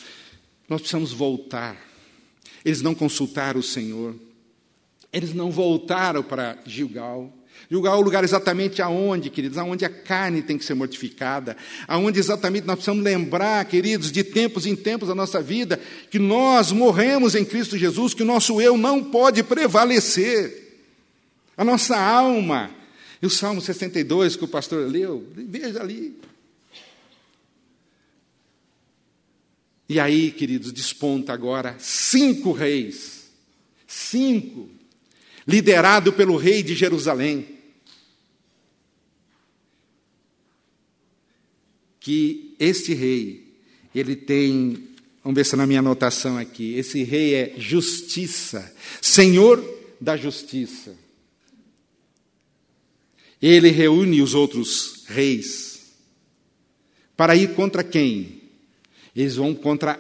[0.68, 1.78] Nós precisamos voltar.
[2.64, 4.16] Eles não consultaram o Senhor.
[5.12, 7.34] Eles não voltaram para Gilgal.
[7.70, 11.58] Julgar o lugar exatamente aonde, queridos, aonde a carne tem que ser mortificada,
[11.88, 15.80] aonde exatamente nós precisamos lembrar, queridos, de tempos em tempos da nossa vida,
[16.10, 20.68] que nós morremos em Cristo Jesus, que o nosso eu não pode prevalecer.
[21.58, 22.72] A nossa alma.
[23.22, 26.18] E o Salmo 62 que o pastor leu, veja ali,
[29.90, 33.32] E aí, queridos, desponta agora cinco reis.
[33.88, 34.70] Cinco.
[35.50, 37.58] Liderado pelo rei de Jerusalém.
[42.00, 43.58] Que este rei,
[43.96, 44.90] ele tem,
[45.24, 48.72] vamos ver se na minha anotação aqui, esse rei é justiça,
[49.02, 49.60] senhor
[50.00, 50.96] da justiça.
[53.42, 55.96] Ele reúne os outros reis
[57.18, 58.44] para ir contra quem?
[59.16, 59.94] Eles vão contra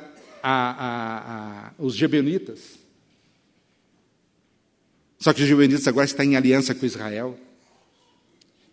[0.43, 2.78] a, a, a, os Gibeonitas.
[5.19, 7.37] Só que os Gibeonitas agora estão em aliança com Israel.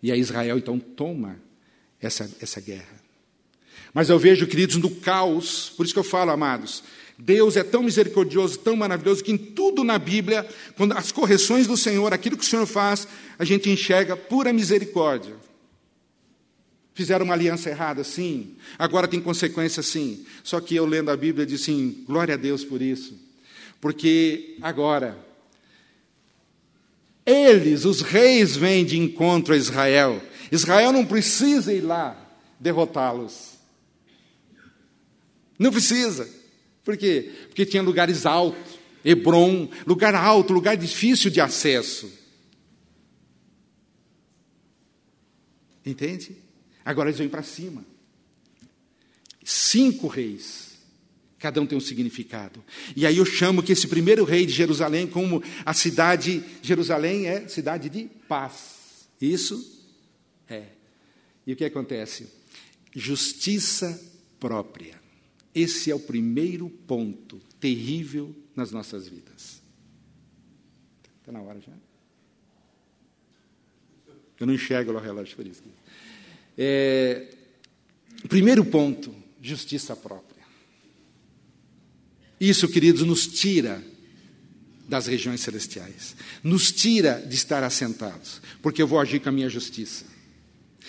[0.01, 1.37] E aí Israel então toma
[2.01, 3.03] essa, essa guerra.
[3.93, 6.83] Mas eu vejo, queridos, no caos, por isso que eu falo, amados,
[7.17, 11.75] Deus é tão misericordioso, tão maravilhoso, que em tudo na Bíblia, quando as correções do
[11.75, 13.07] Senhor, aquilo que o Senhor faz,
[13.39, 15.35] a gente enxerga pura misericórdia.
[16.93, 18.55] Fizeram uma aliança errada, sim.
[18.77, 20.25] Agora tem consequência, sim.
[20.43, 23.19] Só que eu lendo a Bíblia disse assim, glória a Deus por isso.
[23.81, 25.17] Porque agora,
[27.27, 30.23] eles, os reis, vêm de encontro a Israel.
[30.49, 32.17] Israel não precisa ir lá
[32.57, 33.57] derrotá-los.
[35.59, 36.29] Não precisa.
[36.85, 37.33] Por quê?
[37.47, 42.09] Porque tinha lugares altos, Hebron, lugar alto, lugar difícil de acesso.
[45.85, 46.37] Entende?
[46.85, 47.85] Agora eles vêm para cima.
[49.43, 50.66] Cinco reis.
[51.39, 52.63] Cada um tem um significado.
[52.95, 57.47] E aí eu chamo que esse primeiro rei de Jerusalém, como a cidade, Jerusalém é
[57.47, 59.07] cidade de paz.
[59.21, 59.85] Isso
[60.49, 60.65] é.
[61.45, 62.27] E o que acontece?
[62.95, 64.01] Justiça
[64.39, 64.95] própria.
[65.53, 69.61] Esse é o primeiro ponto terrível nas nossas vidas.
[71.19, 71.73] Está na hora já?
[74.39, 75.63] Eu não enxergo o relógio por isso.
[76.57, 77.27] É,
[78.27, 80.26] primeiro ponto, justiça própria.
[82.39, 83.83] Isso, queridos, nos tira
[84.87, 89.49] das regiões celestiais, nos tira de estar assentados, porque eu vou agir com a minha
[89.49, 90.05] justiça.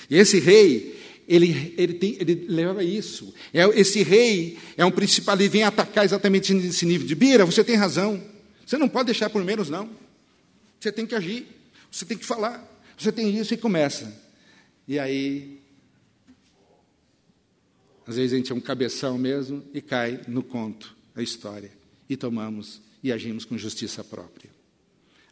[0.09, 0.96] E esse rei,
[1.26, 3.34] ele, ele, tem, ele leva isso.
[3.53, 7.64] É, esse rei é um principal, ele vem atacar exatamente nesse nível de Bira, você
[7.64, 8.22] tem razão.
[8.64, 9.90] Você não pode deixar por menos, não.
[10.78, 11.46] Você tem que agir,
[11.90, 14.14] você tem que falar, você tem isso e começa.
[14.86, 15.59] E aí,
[18.07, 21.70] às vezes a gente é um cabeção mesmo e cai no conto, a história.
[22.08, 24.50] E tomamos e agimos com justiça própria.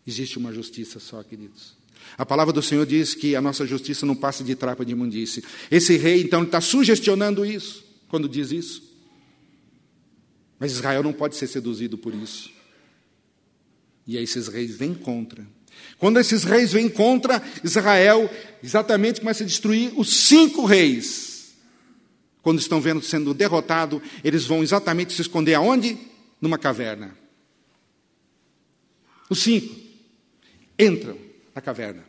[0.06, 1.74] Existe uma justiça só, queridos.
[2.16, 5.42] A palavra do Senhor diz que a nossa justiça não passa de trapa de imundície.
[5.70, 8.82] Esse rei, então, está sugestionando isso, quando diz isso.
[10.58, 12.50] Mas Israel não pode ser seduzido por isso.
[14.06, 15.46] E aí esses reis vêm contra.
[15.98, 18.30] Quando esses reis vêm contra Israel,
[18.62, 21.35] exatamente começa a destruir os cinco reis.
[22.46, 25.98] Quando estão vendo sendo derrotado, eles vão exatamente se esconder aonde?
[26.40, 27.18] Numa caverna.
[29.28, 29.74] Os cinco
[30.78, 31.18] entram
[31.52, 32.04] na caverna.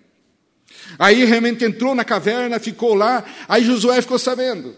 [0.99, 4.75] Aí realmente entrou na caverna, ficou lá, aí Josué ficou sabendo.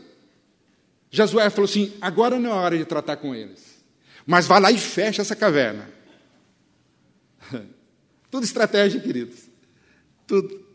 [1.12, 3.84] Josué falou assim: agora não é hora de tratar com eles,
[4.26, 5.89] mas vai lá e fecha essa caverna.
[8.32, 9.39] Tudo estratégia, queridos.
[10.26, 10.66] Tudo.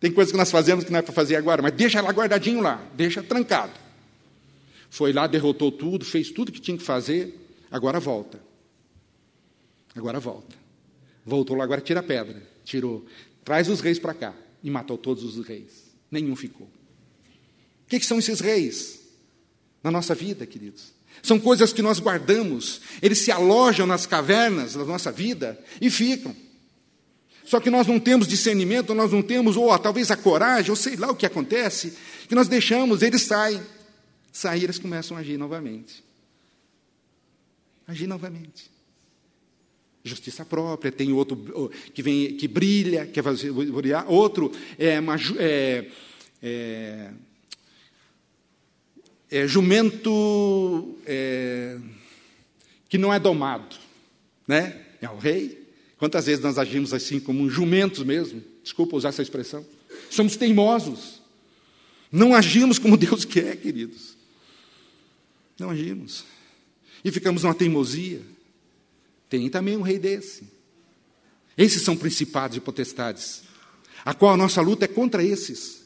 [0.00, 2.60] Tem coisas que nós fazemos que não é para fazer agora, mas deixa lá guardadinho
[2.60, 3.91] lá, deixa trancado.
[4.92, 7.34] Foi lá, derrotou tudo, fez tudo que tinha que fazer,
[7.70, 8.38] agora volta.
[9.94, 10.54] Agora volta.
[11.24, 12.46] Voltou lá, agora tira a pedra.
[12.62, 13.02] Tirou.
[13.42, 14.34] Traz os reis para cá.
[14.62, 15.94] E matou todos os reis.
[16.10, 16.66] Nenhum ficou.
[16.66, 19.00] O que, que são esses reis?
[19.82, 20.92] Na nossa vida, queridos.
[21.22, 22.82] São coisas que nós guardamos.
[23.00, 26.36] Eles se alojam nas cavernas da nossa vida e ficam.
[27.46, 30.96] Só que nós não temos discernimento, nós não temos, ou talvez a coragem, ou sei
[30.96, 31.96] lá o que acontece,
[32.28, 33.58] que nós deixamos, eles saem.
[34.32, 36.02] Sair, eles começam a agir novamente.
[37.86, 38.72] Agir novamente
[40.04, 45.86] justiça própria, tem outro que vem que brilha, que vai brilhar, outro é, uma, é,
[46.42, 47.10] é,
[49.30, 51.78] é jumento é,
[52.88, 53.76] que não é domado,
[54.46, 54.80] né?
[55.00, 55.60] É o rei.
[55.98, 58.42] Quantas vezes nós agimos assim como jumentos mesmo?
[58.62, 59.64] Desculpa usar essa expressão.
[60.10, 61.22] Somos teimosos.
[62.10, 64.16] Não agimos como Deus quer, queridos.
[65.58, 66.24] Não agimos.
[67.04, 68.20] E ficamos numa teimosia.
[69.28, 70.44] Tem também um rei desse.
[71.56, 73.42] Esses são principados e potestades,
[74.04, 75.82] a qual a nossa luta é contra esses.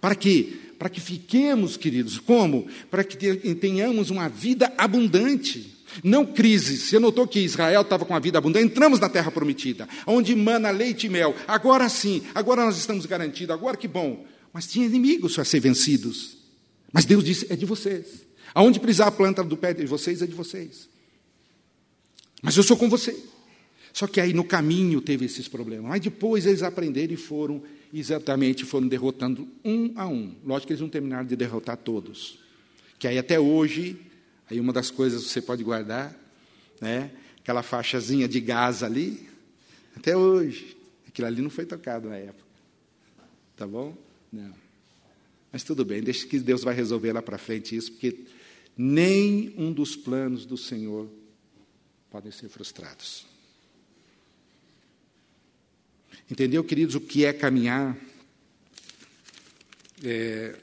[0.00, 0.54] Para quê?
[0.78, 2.66] Para que fiquemos, queridos, como?
[2.90, 3.16] Para que
[3.54, 5.74] tenhamos uma vida abundante.
[6.02, 6.76] Não crise.
[6.76, 8.66] Você notou que Israel estava com uma vida abundante?
[8.66, 11.34] Entramos na terra prometida, onde mana leite e mel.
[11.46, 14.26] Agora sim, agora nós estamos garantidos, agora que bom.
[14.52, 16.43] Mas tinha inimigos a ser vencidos.
[16.94, 18.24] Mas Deus disse: é de vocês.
[18.54, 20.88] Aonde pisar a planta do pé de vocês é de vocês.
[22.40, 23.20] Mas eu sou com você.
[23.92, 25.86] Só que aí no caminho teve esses problemas.
[25.86, 30.36] Mas depois eles aprenderam e foram, exatamente, foram derrotando um a um.
[30.44, 32.38] Lógico que eles não terminaram de derrotar todos.
[32.96, 33.96] Que aí até hoje,
[34.48, 36.16] aí uma das coisas que você pode guardar,
[36.80, 37.10] né?
[37.38, 39.28] Aquela faixazinha de gás ali,
[39.96, 40.76] até hoje.
[41.08, 42.44] Aquilo ali não foi tocado na época.
[43.56, 43.96] Tá bom?
[44.32, 44.63] Não.
[45.54, 48.24] Mas tudo bem, deixa que Deus vai resolver lá para frente isso, porque
[48.76, 51.08] nem um dos planos do Senhor
[52.10, 53.24] podem ser frustrados.
[56.28, 57.96] Entendeu, queridos, o que é caminhar?
[60.02, 60.58] É...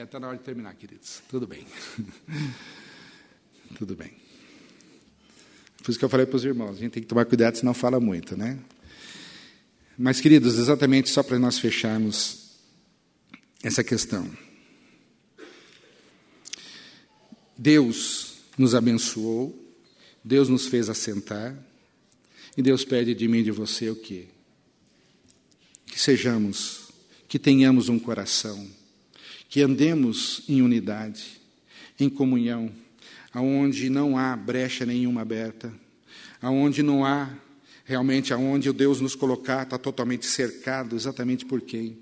[0.00, 1.20] É, está na hora de terminar, queridos.
[1.28, 1.66] Tudo bem.
[3.76, 4.12] Tudo bem.
[5.82, 7.74] Por isso que eu falei para os irmãos, a gente tem que tomar cuidado, senão
[7.74, 8.58] fala muito, né?
[9.98, 12.56] Mas, queridos, exatamente só para nós fecharmos
[13.62, 14.26] essa questão.
[17.54, 19.54] Deus nos abençoou,
[20.24, 21.54] Deus nos fez assentar,
[22.56, 24.28] e Deus pede de mim e de você o quê?
[25.84, 26.88] Que sejamos,
[27.28, 28.79] que tenhamos um coração,
[29.50, 31.40] que andemos em unidade,
[31.98, 32.70] em comunhão,
[33.34, 35.74] aonde não há brecha nenhuma aberta,
[36.40, 37.28] aonde não há
[37.84, 41.98] realmente aonde o Deus nos colocar está totalmente cercado, exatamente por quem?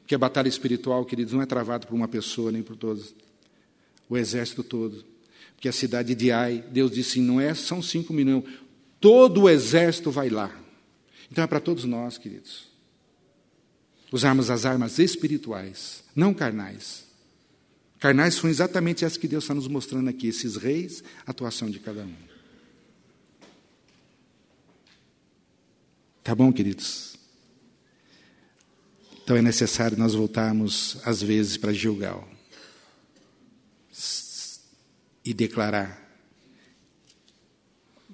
[0.00, 3.14] Porque a batalha espiritual, queridos, não é travada por uma pessoa nem por todos,
[4.08, 5.04] o exército todo.
[5.54, 8.42] Porque a cidade de Ai, Deus disse, não é, são cinco milhões,
[9.00, 10.50] todo o exército vai lá.
[11.30, 12.67] Então é para todos nós, queridos.
[14.10, 17.04] Usarmos as armas espirituais, não carnais.
[17.98, 22.02] Carnais são exatamente as que Deus está nos mostrando aqui, esses reis, atuação de cada
[22.02, 22.14] um.
[26.22, 27.16] Tá bom, queridos?
[29.22, 32.28] Então é necessário nós voltarmos, às vezes, para Gilgal
[35.24, 36.02] e declarar: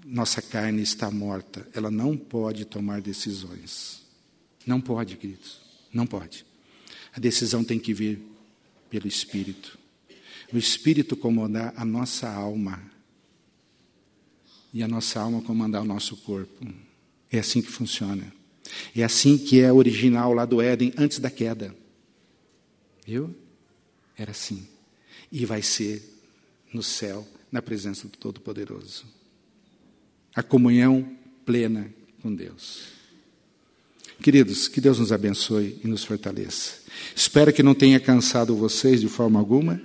[0.05, 4.03] nossa carne está morta, ela não pode tomar decisões.
[4.66, 5.61] Não pode, queridos,
[5.95, 6.45] não pode.
[7.12, 8.20] A decisão tem que vir
[8.90, 9.78] pelo Espírito.
[10.53, 12.82] O Espírito comandar a nossa alma
[14.72, 16.66] e a nossa alma comandar o nosso corpo.
[17.30, 18.32] É assim que funciona.
[18.95, 21.74] É assim que é original lá do Éden, antes da queda.
[23.07, 23.34] Viu?
[24.16, 24.66] Era assim.
[25.30, 26.03] E vai ser
[26.72, 29.07] no céu, na presença do Todo-Poderoso.
[30.34, 32.88] A comunhão plena com Deus.
[34.23, 36.75] Queridos, que Deus nos abençoe e nos fortaleça.
[37.15, 39.81] Espero que não tenha cansado vocês de forma alguma.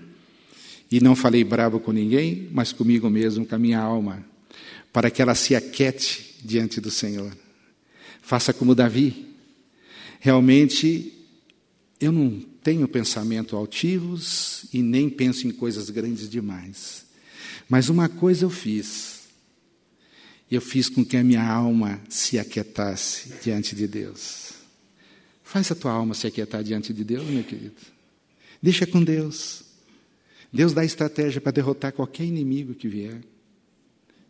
[0.91, 4.25] E não falei bravo com ninguém, mas comigo mesmo, com a minha alma,
[4.91, 7.31] para que ela se aquete diante do Senhor.
[8.21, 9.27] Faça como Davi.
[10.19, 11.13] Realmente,
[12.01, 17.05] eu não tenho pensamento altivos e nem penso em coisas grandes demais.
[17.67, 19.18] Mas uma coisa eu fiz.
[20.49, 24.53] Eu fiz com que a minha alma se aquietasse diante de Deus.
[25.43, 27.75] Faz a tua alma se aquietar diante de Deus, meu querido.
[28.61, 29.63] Deixa com Deus.
[30.51, 33.21] Deus dá estratégia para derrotar qualquer inimigo que vier,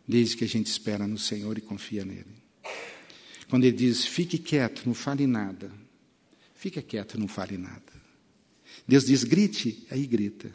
[0.06, 2.40] desde que a gente espera no Senhor e confia nele.
[3.48, 5.72] Quando ele diz, fique quieto, não fale nada.
[6.54, 7.92] Fique quieto, não fale nada.
[8.86, 10.50] Deus diz, grite, aí grita.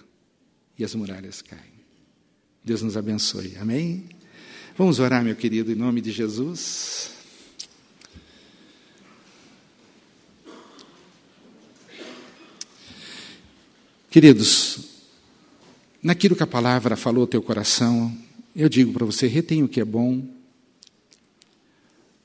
[0.78, 1.76] E as muralhas caem.
[2.63, 3.55] Deus nos abençoe.
[3.57, 4.07] Amém?
[4.78, 7.09] Vamos orar, meu querido, em nome de Jesus.
[14.11, 14.80] Queridos,
[16.03, 18.13] naquilo que a palavra falou ao teu coração,
[18.53, 20.28] eu digo para você: retenha o que é bom,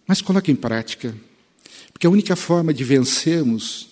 [0.04, 1.14] mas coloque em prática,
[1.92, 3.90] porque a única forma de vencermos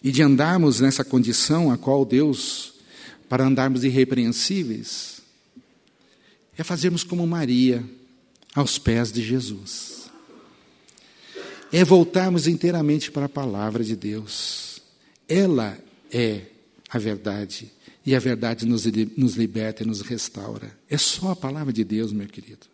[0.00, 2.74] e de andarmos nessa condição a qual Deus,
[3.28, 5.19] para andarmos irrepreensíveis,
[6.60, 7.82] é fazermos como Maria
[8.54, 10.10] aos pés de Jesus.
[11.72, 14.82] É voltarmos inteiramente para a palavra de Deus.
[15.26, 15.78] Ela
[16.12, 16.42] é
[16.90, 17.72] a verdade.
[18.04, 18.84] E a verdade nos,
[19.16, 20.76] nos liberta e nos restaura.
[20.86, 22.66] É só a palavra de Deus, meu querido.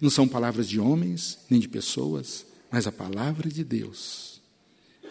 [0.00, 4.40] Não são palavras de homens, nem de pessoas, mas a palavra de Deus.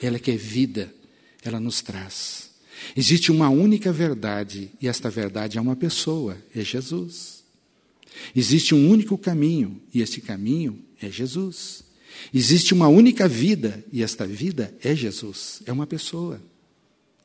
[0.01, 0.93] Ela que é vida,
[1.41, 2.49] ela nos traz.
[2.93, 7.36] Existe uma única verdade, e esta verdade é uma pessoa, é Jesus.
[8.35, 11.83] Existe um único caminho, e esse caminho é Jesus.
[12.33, 16.41] Existe uma única vida, e esta vida é Jesus, é uma pessoa,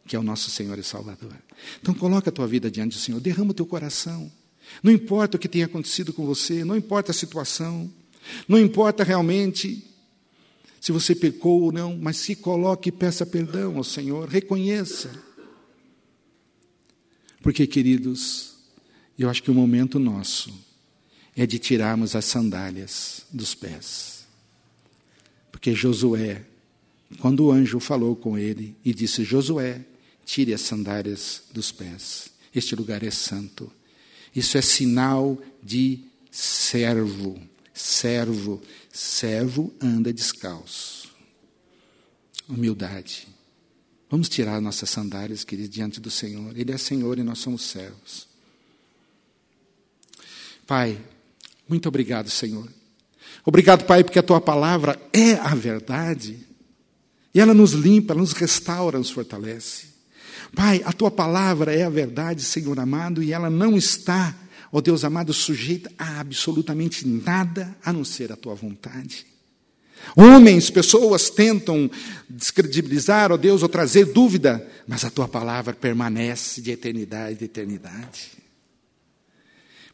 [0.07, 1.35] que é o nosso Senhor e Salvador.
[1.81, 4.31] Então coloca a tua vida diante do Senhor, derrama o teu coração.
[4.83, 7.91] Não importa o que tenha acontecido com você, não importa a situação,
[8.47, 9.85] não importa realmente
[10.81, 15.13] se você pecou ou não, mas se coloque e peça perdão ao Senhor, reconheça.
[17.41, 18.57] Porque, queridos,
[19.19, 20.53] eu acho que o momento nosso
[21.37, 24.27] é de tirarmos as sandálias dos pés.
[25.51, 26.45] Porque Josué,
[27.19, 29.85] quando o anjo falou com ele e disse: Josué,
[30.25, 33.73] tire as sandálias dos pés, este lugar é santo.
[34.35, 37.39] Isso é sinal de servo.
[37.75, 38.63] Servo.
[38.91, 41.11] Servo anda descalço.
[42.49, 43.29] Humildade.
[44.11, 46.57] Vamos tirar nossas sandálias, queridos, diante do Senhor.
[46.57, 48.29] Ele é Senhor e nós somos servos.
[50.67, 50.99] Pai,
[51.69, 52.69] muito obrigado, Senhor.
[53.45, 56.47] Obrigado, Pai, porque a tua palavra é a verdade.
[57.35, 59.93] E ela nos limpa, ela nos restaura, nos fortalece.
[60.55, 64.37] Pai, a tua palavra é a verdade, Senhor amado, e ela não está,
[64.71, 69.27] ó Deus amado, sujeita a absolutamente nada a não ser a tua vontade.
[70.15, 71.91] Homens, pessoas tentam
[72.29, 78.42] descredibilizar, ó Deus, ou trazer dúvida, mas a tua palavra permanece de eternidade a eternidade.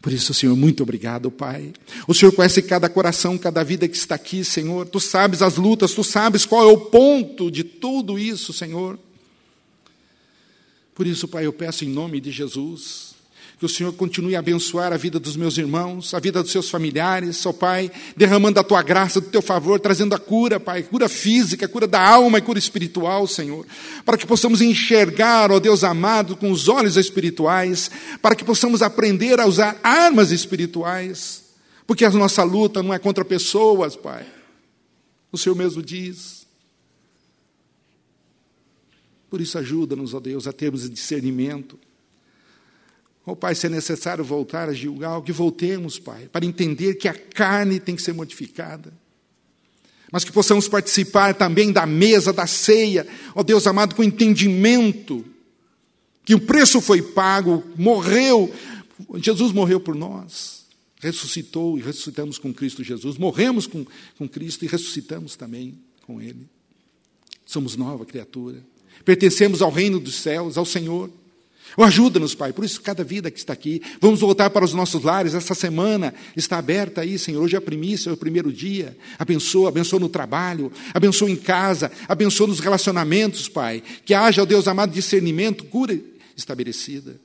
[0.00, 1.72] Por isso, Senhor, muito obrigado, Pai.
[2.06, 4.86] O Senhor conhece cada coração, cada vida que está aqui, Senhor.
[4.86, 8.98] Tu sabes as lutas, tu sabes qual é o ponto de tudo isso, Senhor.
[10.94, 13.17] Por isso, Pai, eu peço em nome de Jesus
[13.58, 16.70] que o Senhor continue a abençoar a vida dos meus irmãos, a vida dos seus
[16.70, 21.08] familiares, ó Pai, derramando a tua graça, do teu favor, trazendo a cura, Pai, cura
[21.08, 23.66] física, cura da alma e cura espiritual, Senhor,
[24.04, 27.90] para que possamos enxergar, ó Deus amado, com os olhos espirituais,
[28.22, 31.42] para que possamos aprender a usar armas espirituais,
[31.84, 34.24] porque a nossa luta não é contra pessoas, Pai.
[35.32, 36.46] O Senhor mesmo diz,
[39.28, 41.78] por isso, ajuda-nos, ó Deus, a termos discernimento.
[43.30, 47.12] Oh, Pai, se é necessário voltar a Gilgal, que voltemos, Pai, para entender que a
[47.12, 48.90] carne tem que ser modificada.
[50.10, 55.22] Mas que possamos participar também da mesa, da ceia, ó Deus amado, com entendimento
[56.24, 58.50] que o preço foi pago, morreu,
[59.16, 60.64] Jesus morreu por nós,
[60.98, 63.84] ressuscitou e ressuscitamos com Cristo Jesus, morremos com,
[64.16, 66.48] com Cristo e ressuscitamos também com Ele.
[67.44, 68.64] Somos nova criatura.
[69.04, 71.10] Pertencemos ao reino dos céus, ao Senhor.
[71.76, 72.52] Ajuda-nos, Pai.
[72.52, 75.34] Por isso, cada vida que está aqui, vamos voltar para os nossos lares.
[75.34, 77.42] Essa semana está aberta aí, Senhor.
[77.42, 78.96] Hoje é a primícia, é o primeiro dia.
[79.18, 83.82] Abençoa, abençoa no trabalho, abençoa em casa, abençoa nos relacionamentos, Pai.
[84.04, 85.98] Que haja, ó Deus amado, discernimento, cura
[86.36, 87.20] estabelecida.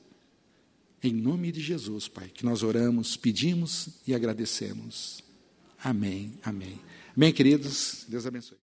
[1.02, 5.22] Em nome de Jesus, Pai, que nós oramos, pedimos e agradecemos.
[5.82, 6.80] Amém, amém.
[7.14, 8.04] Amém, queridos.
[8.08, 8.52] Deus abençoe.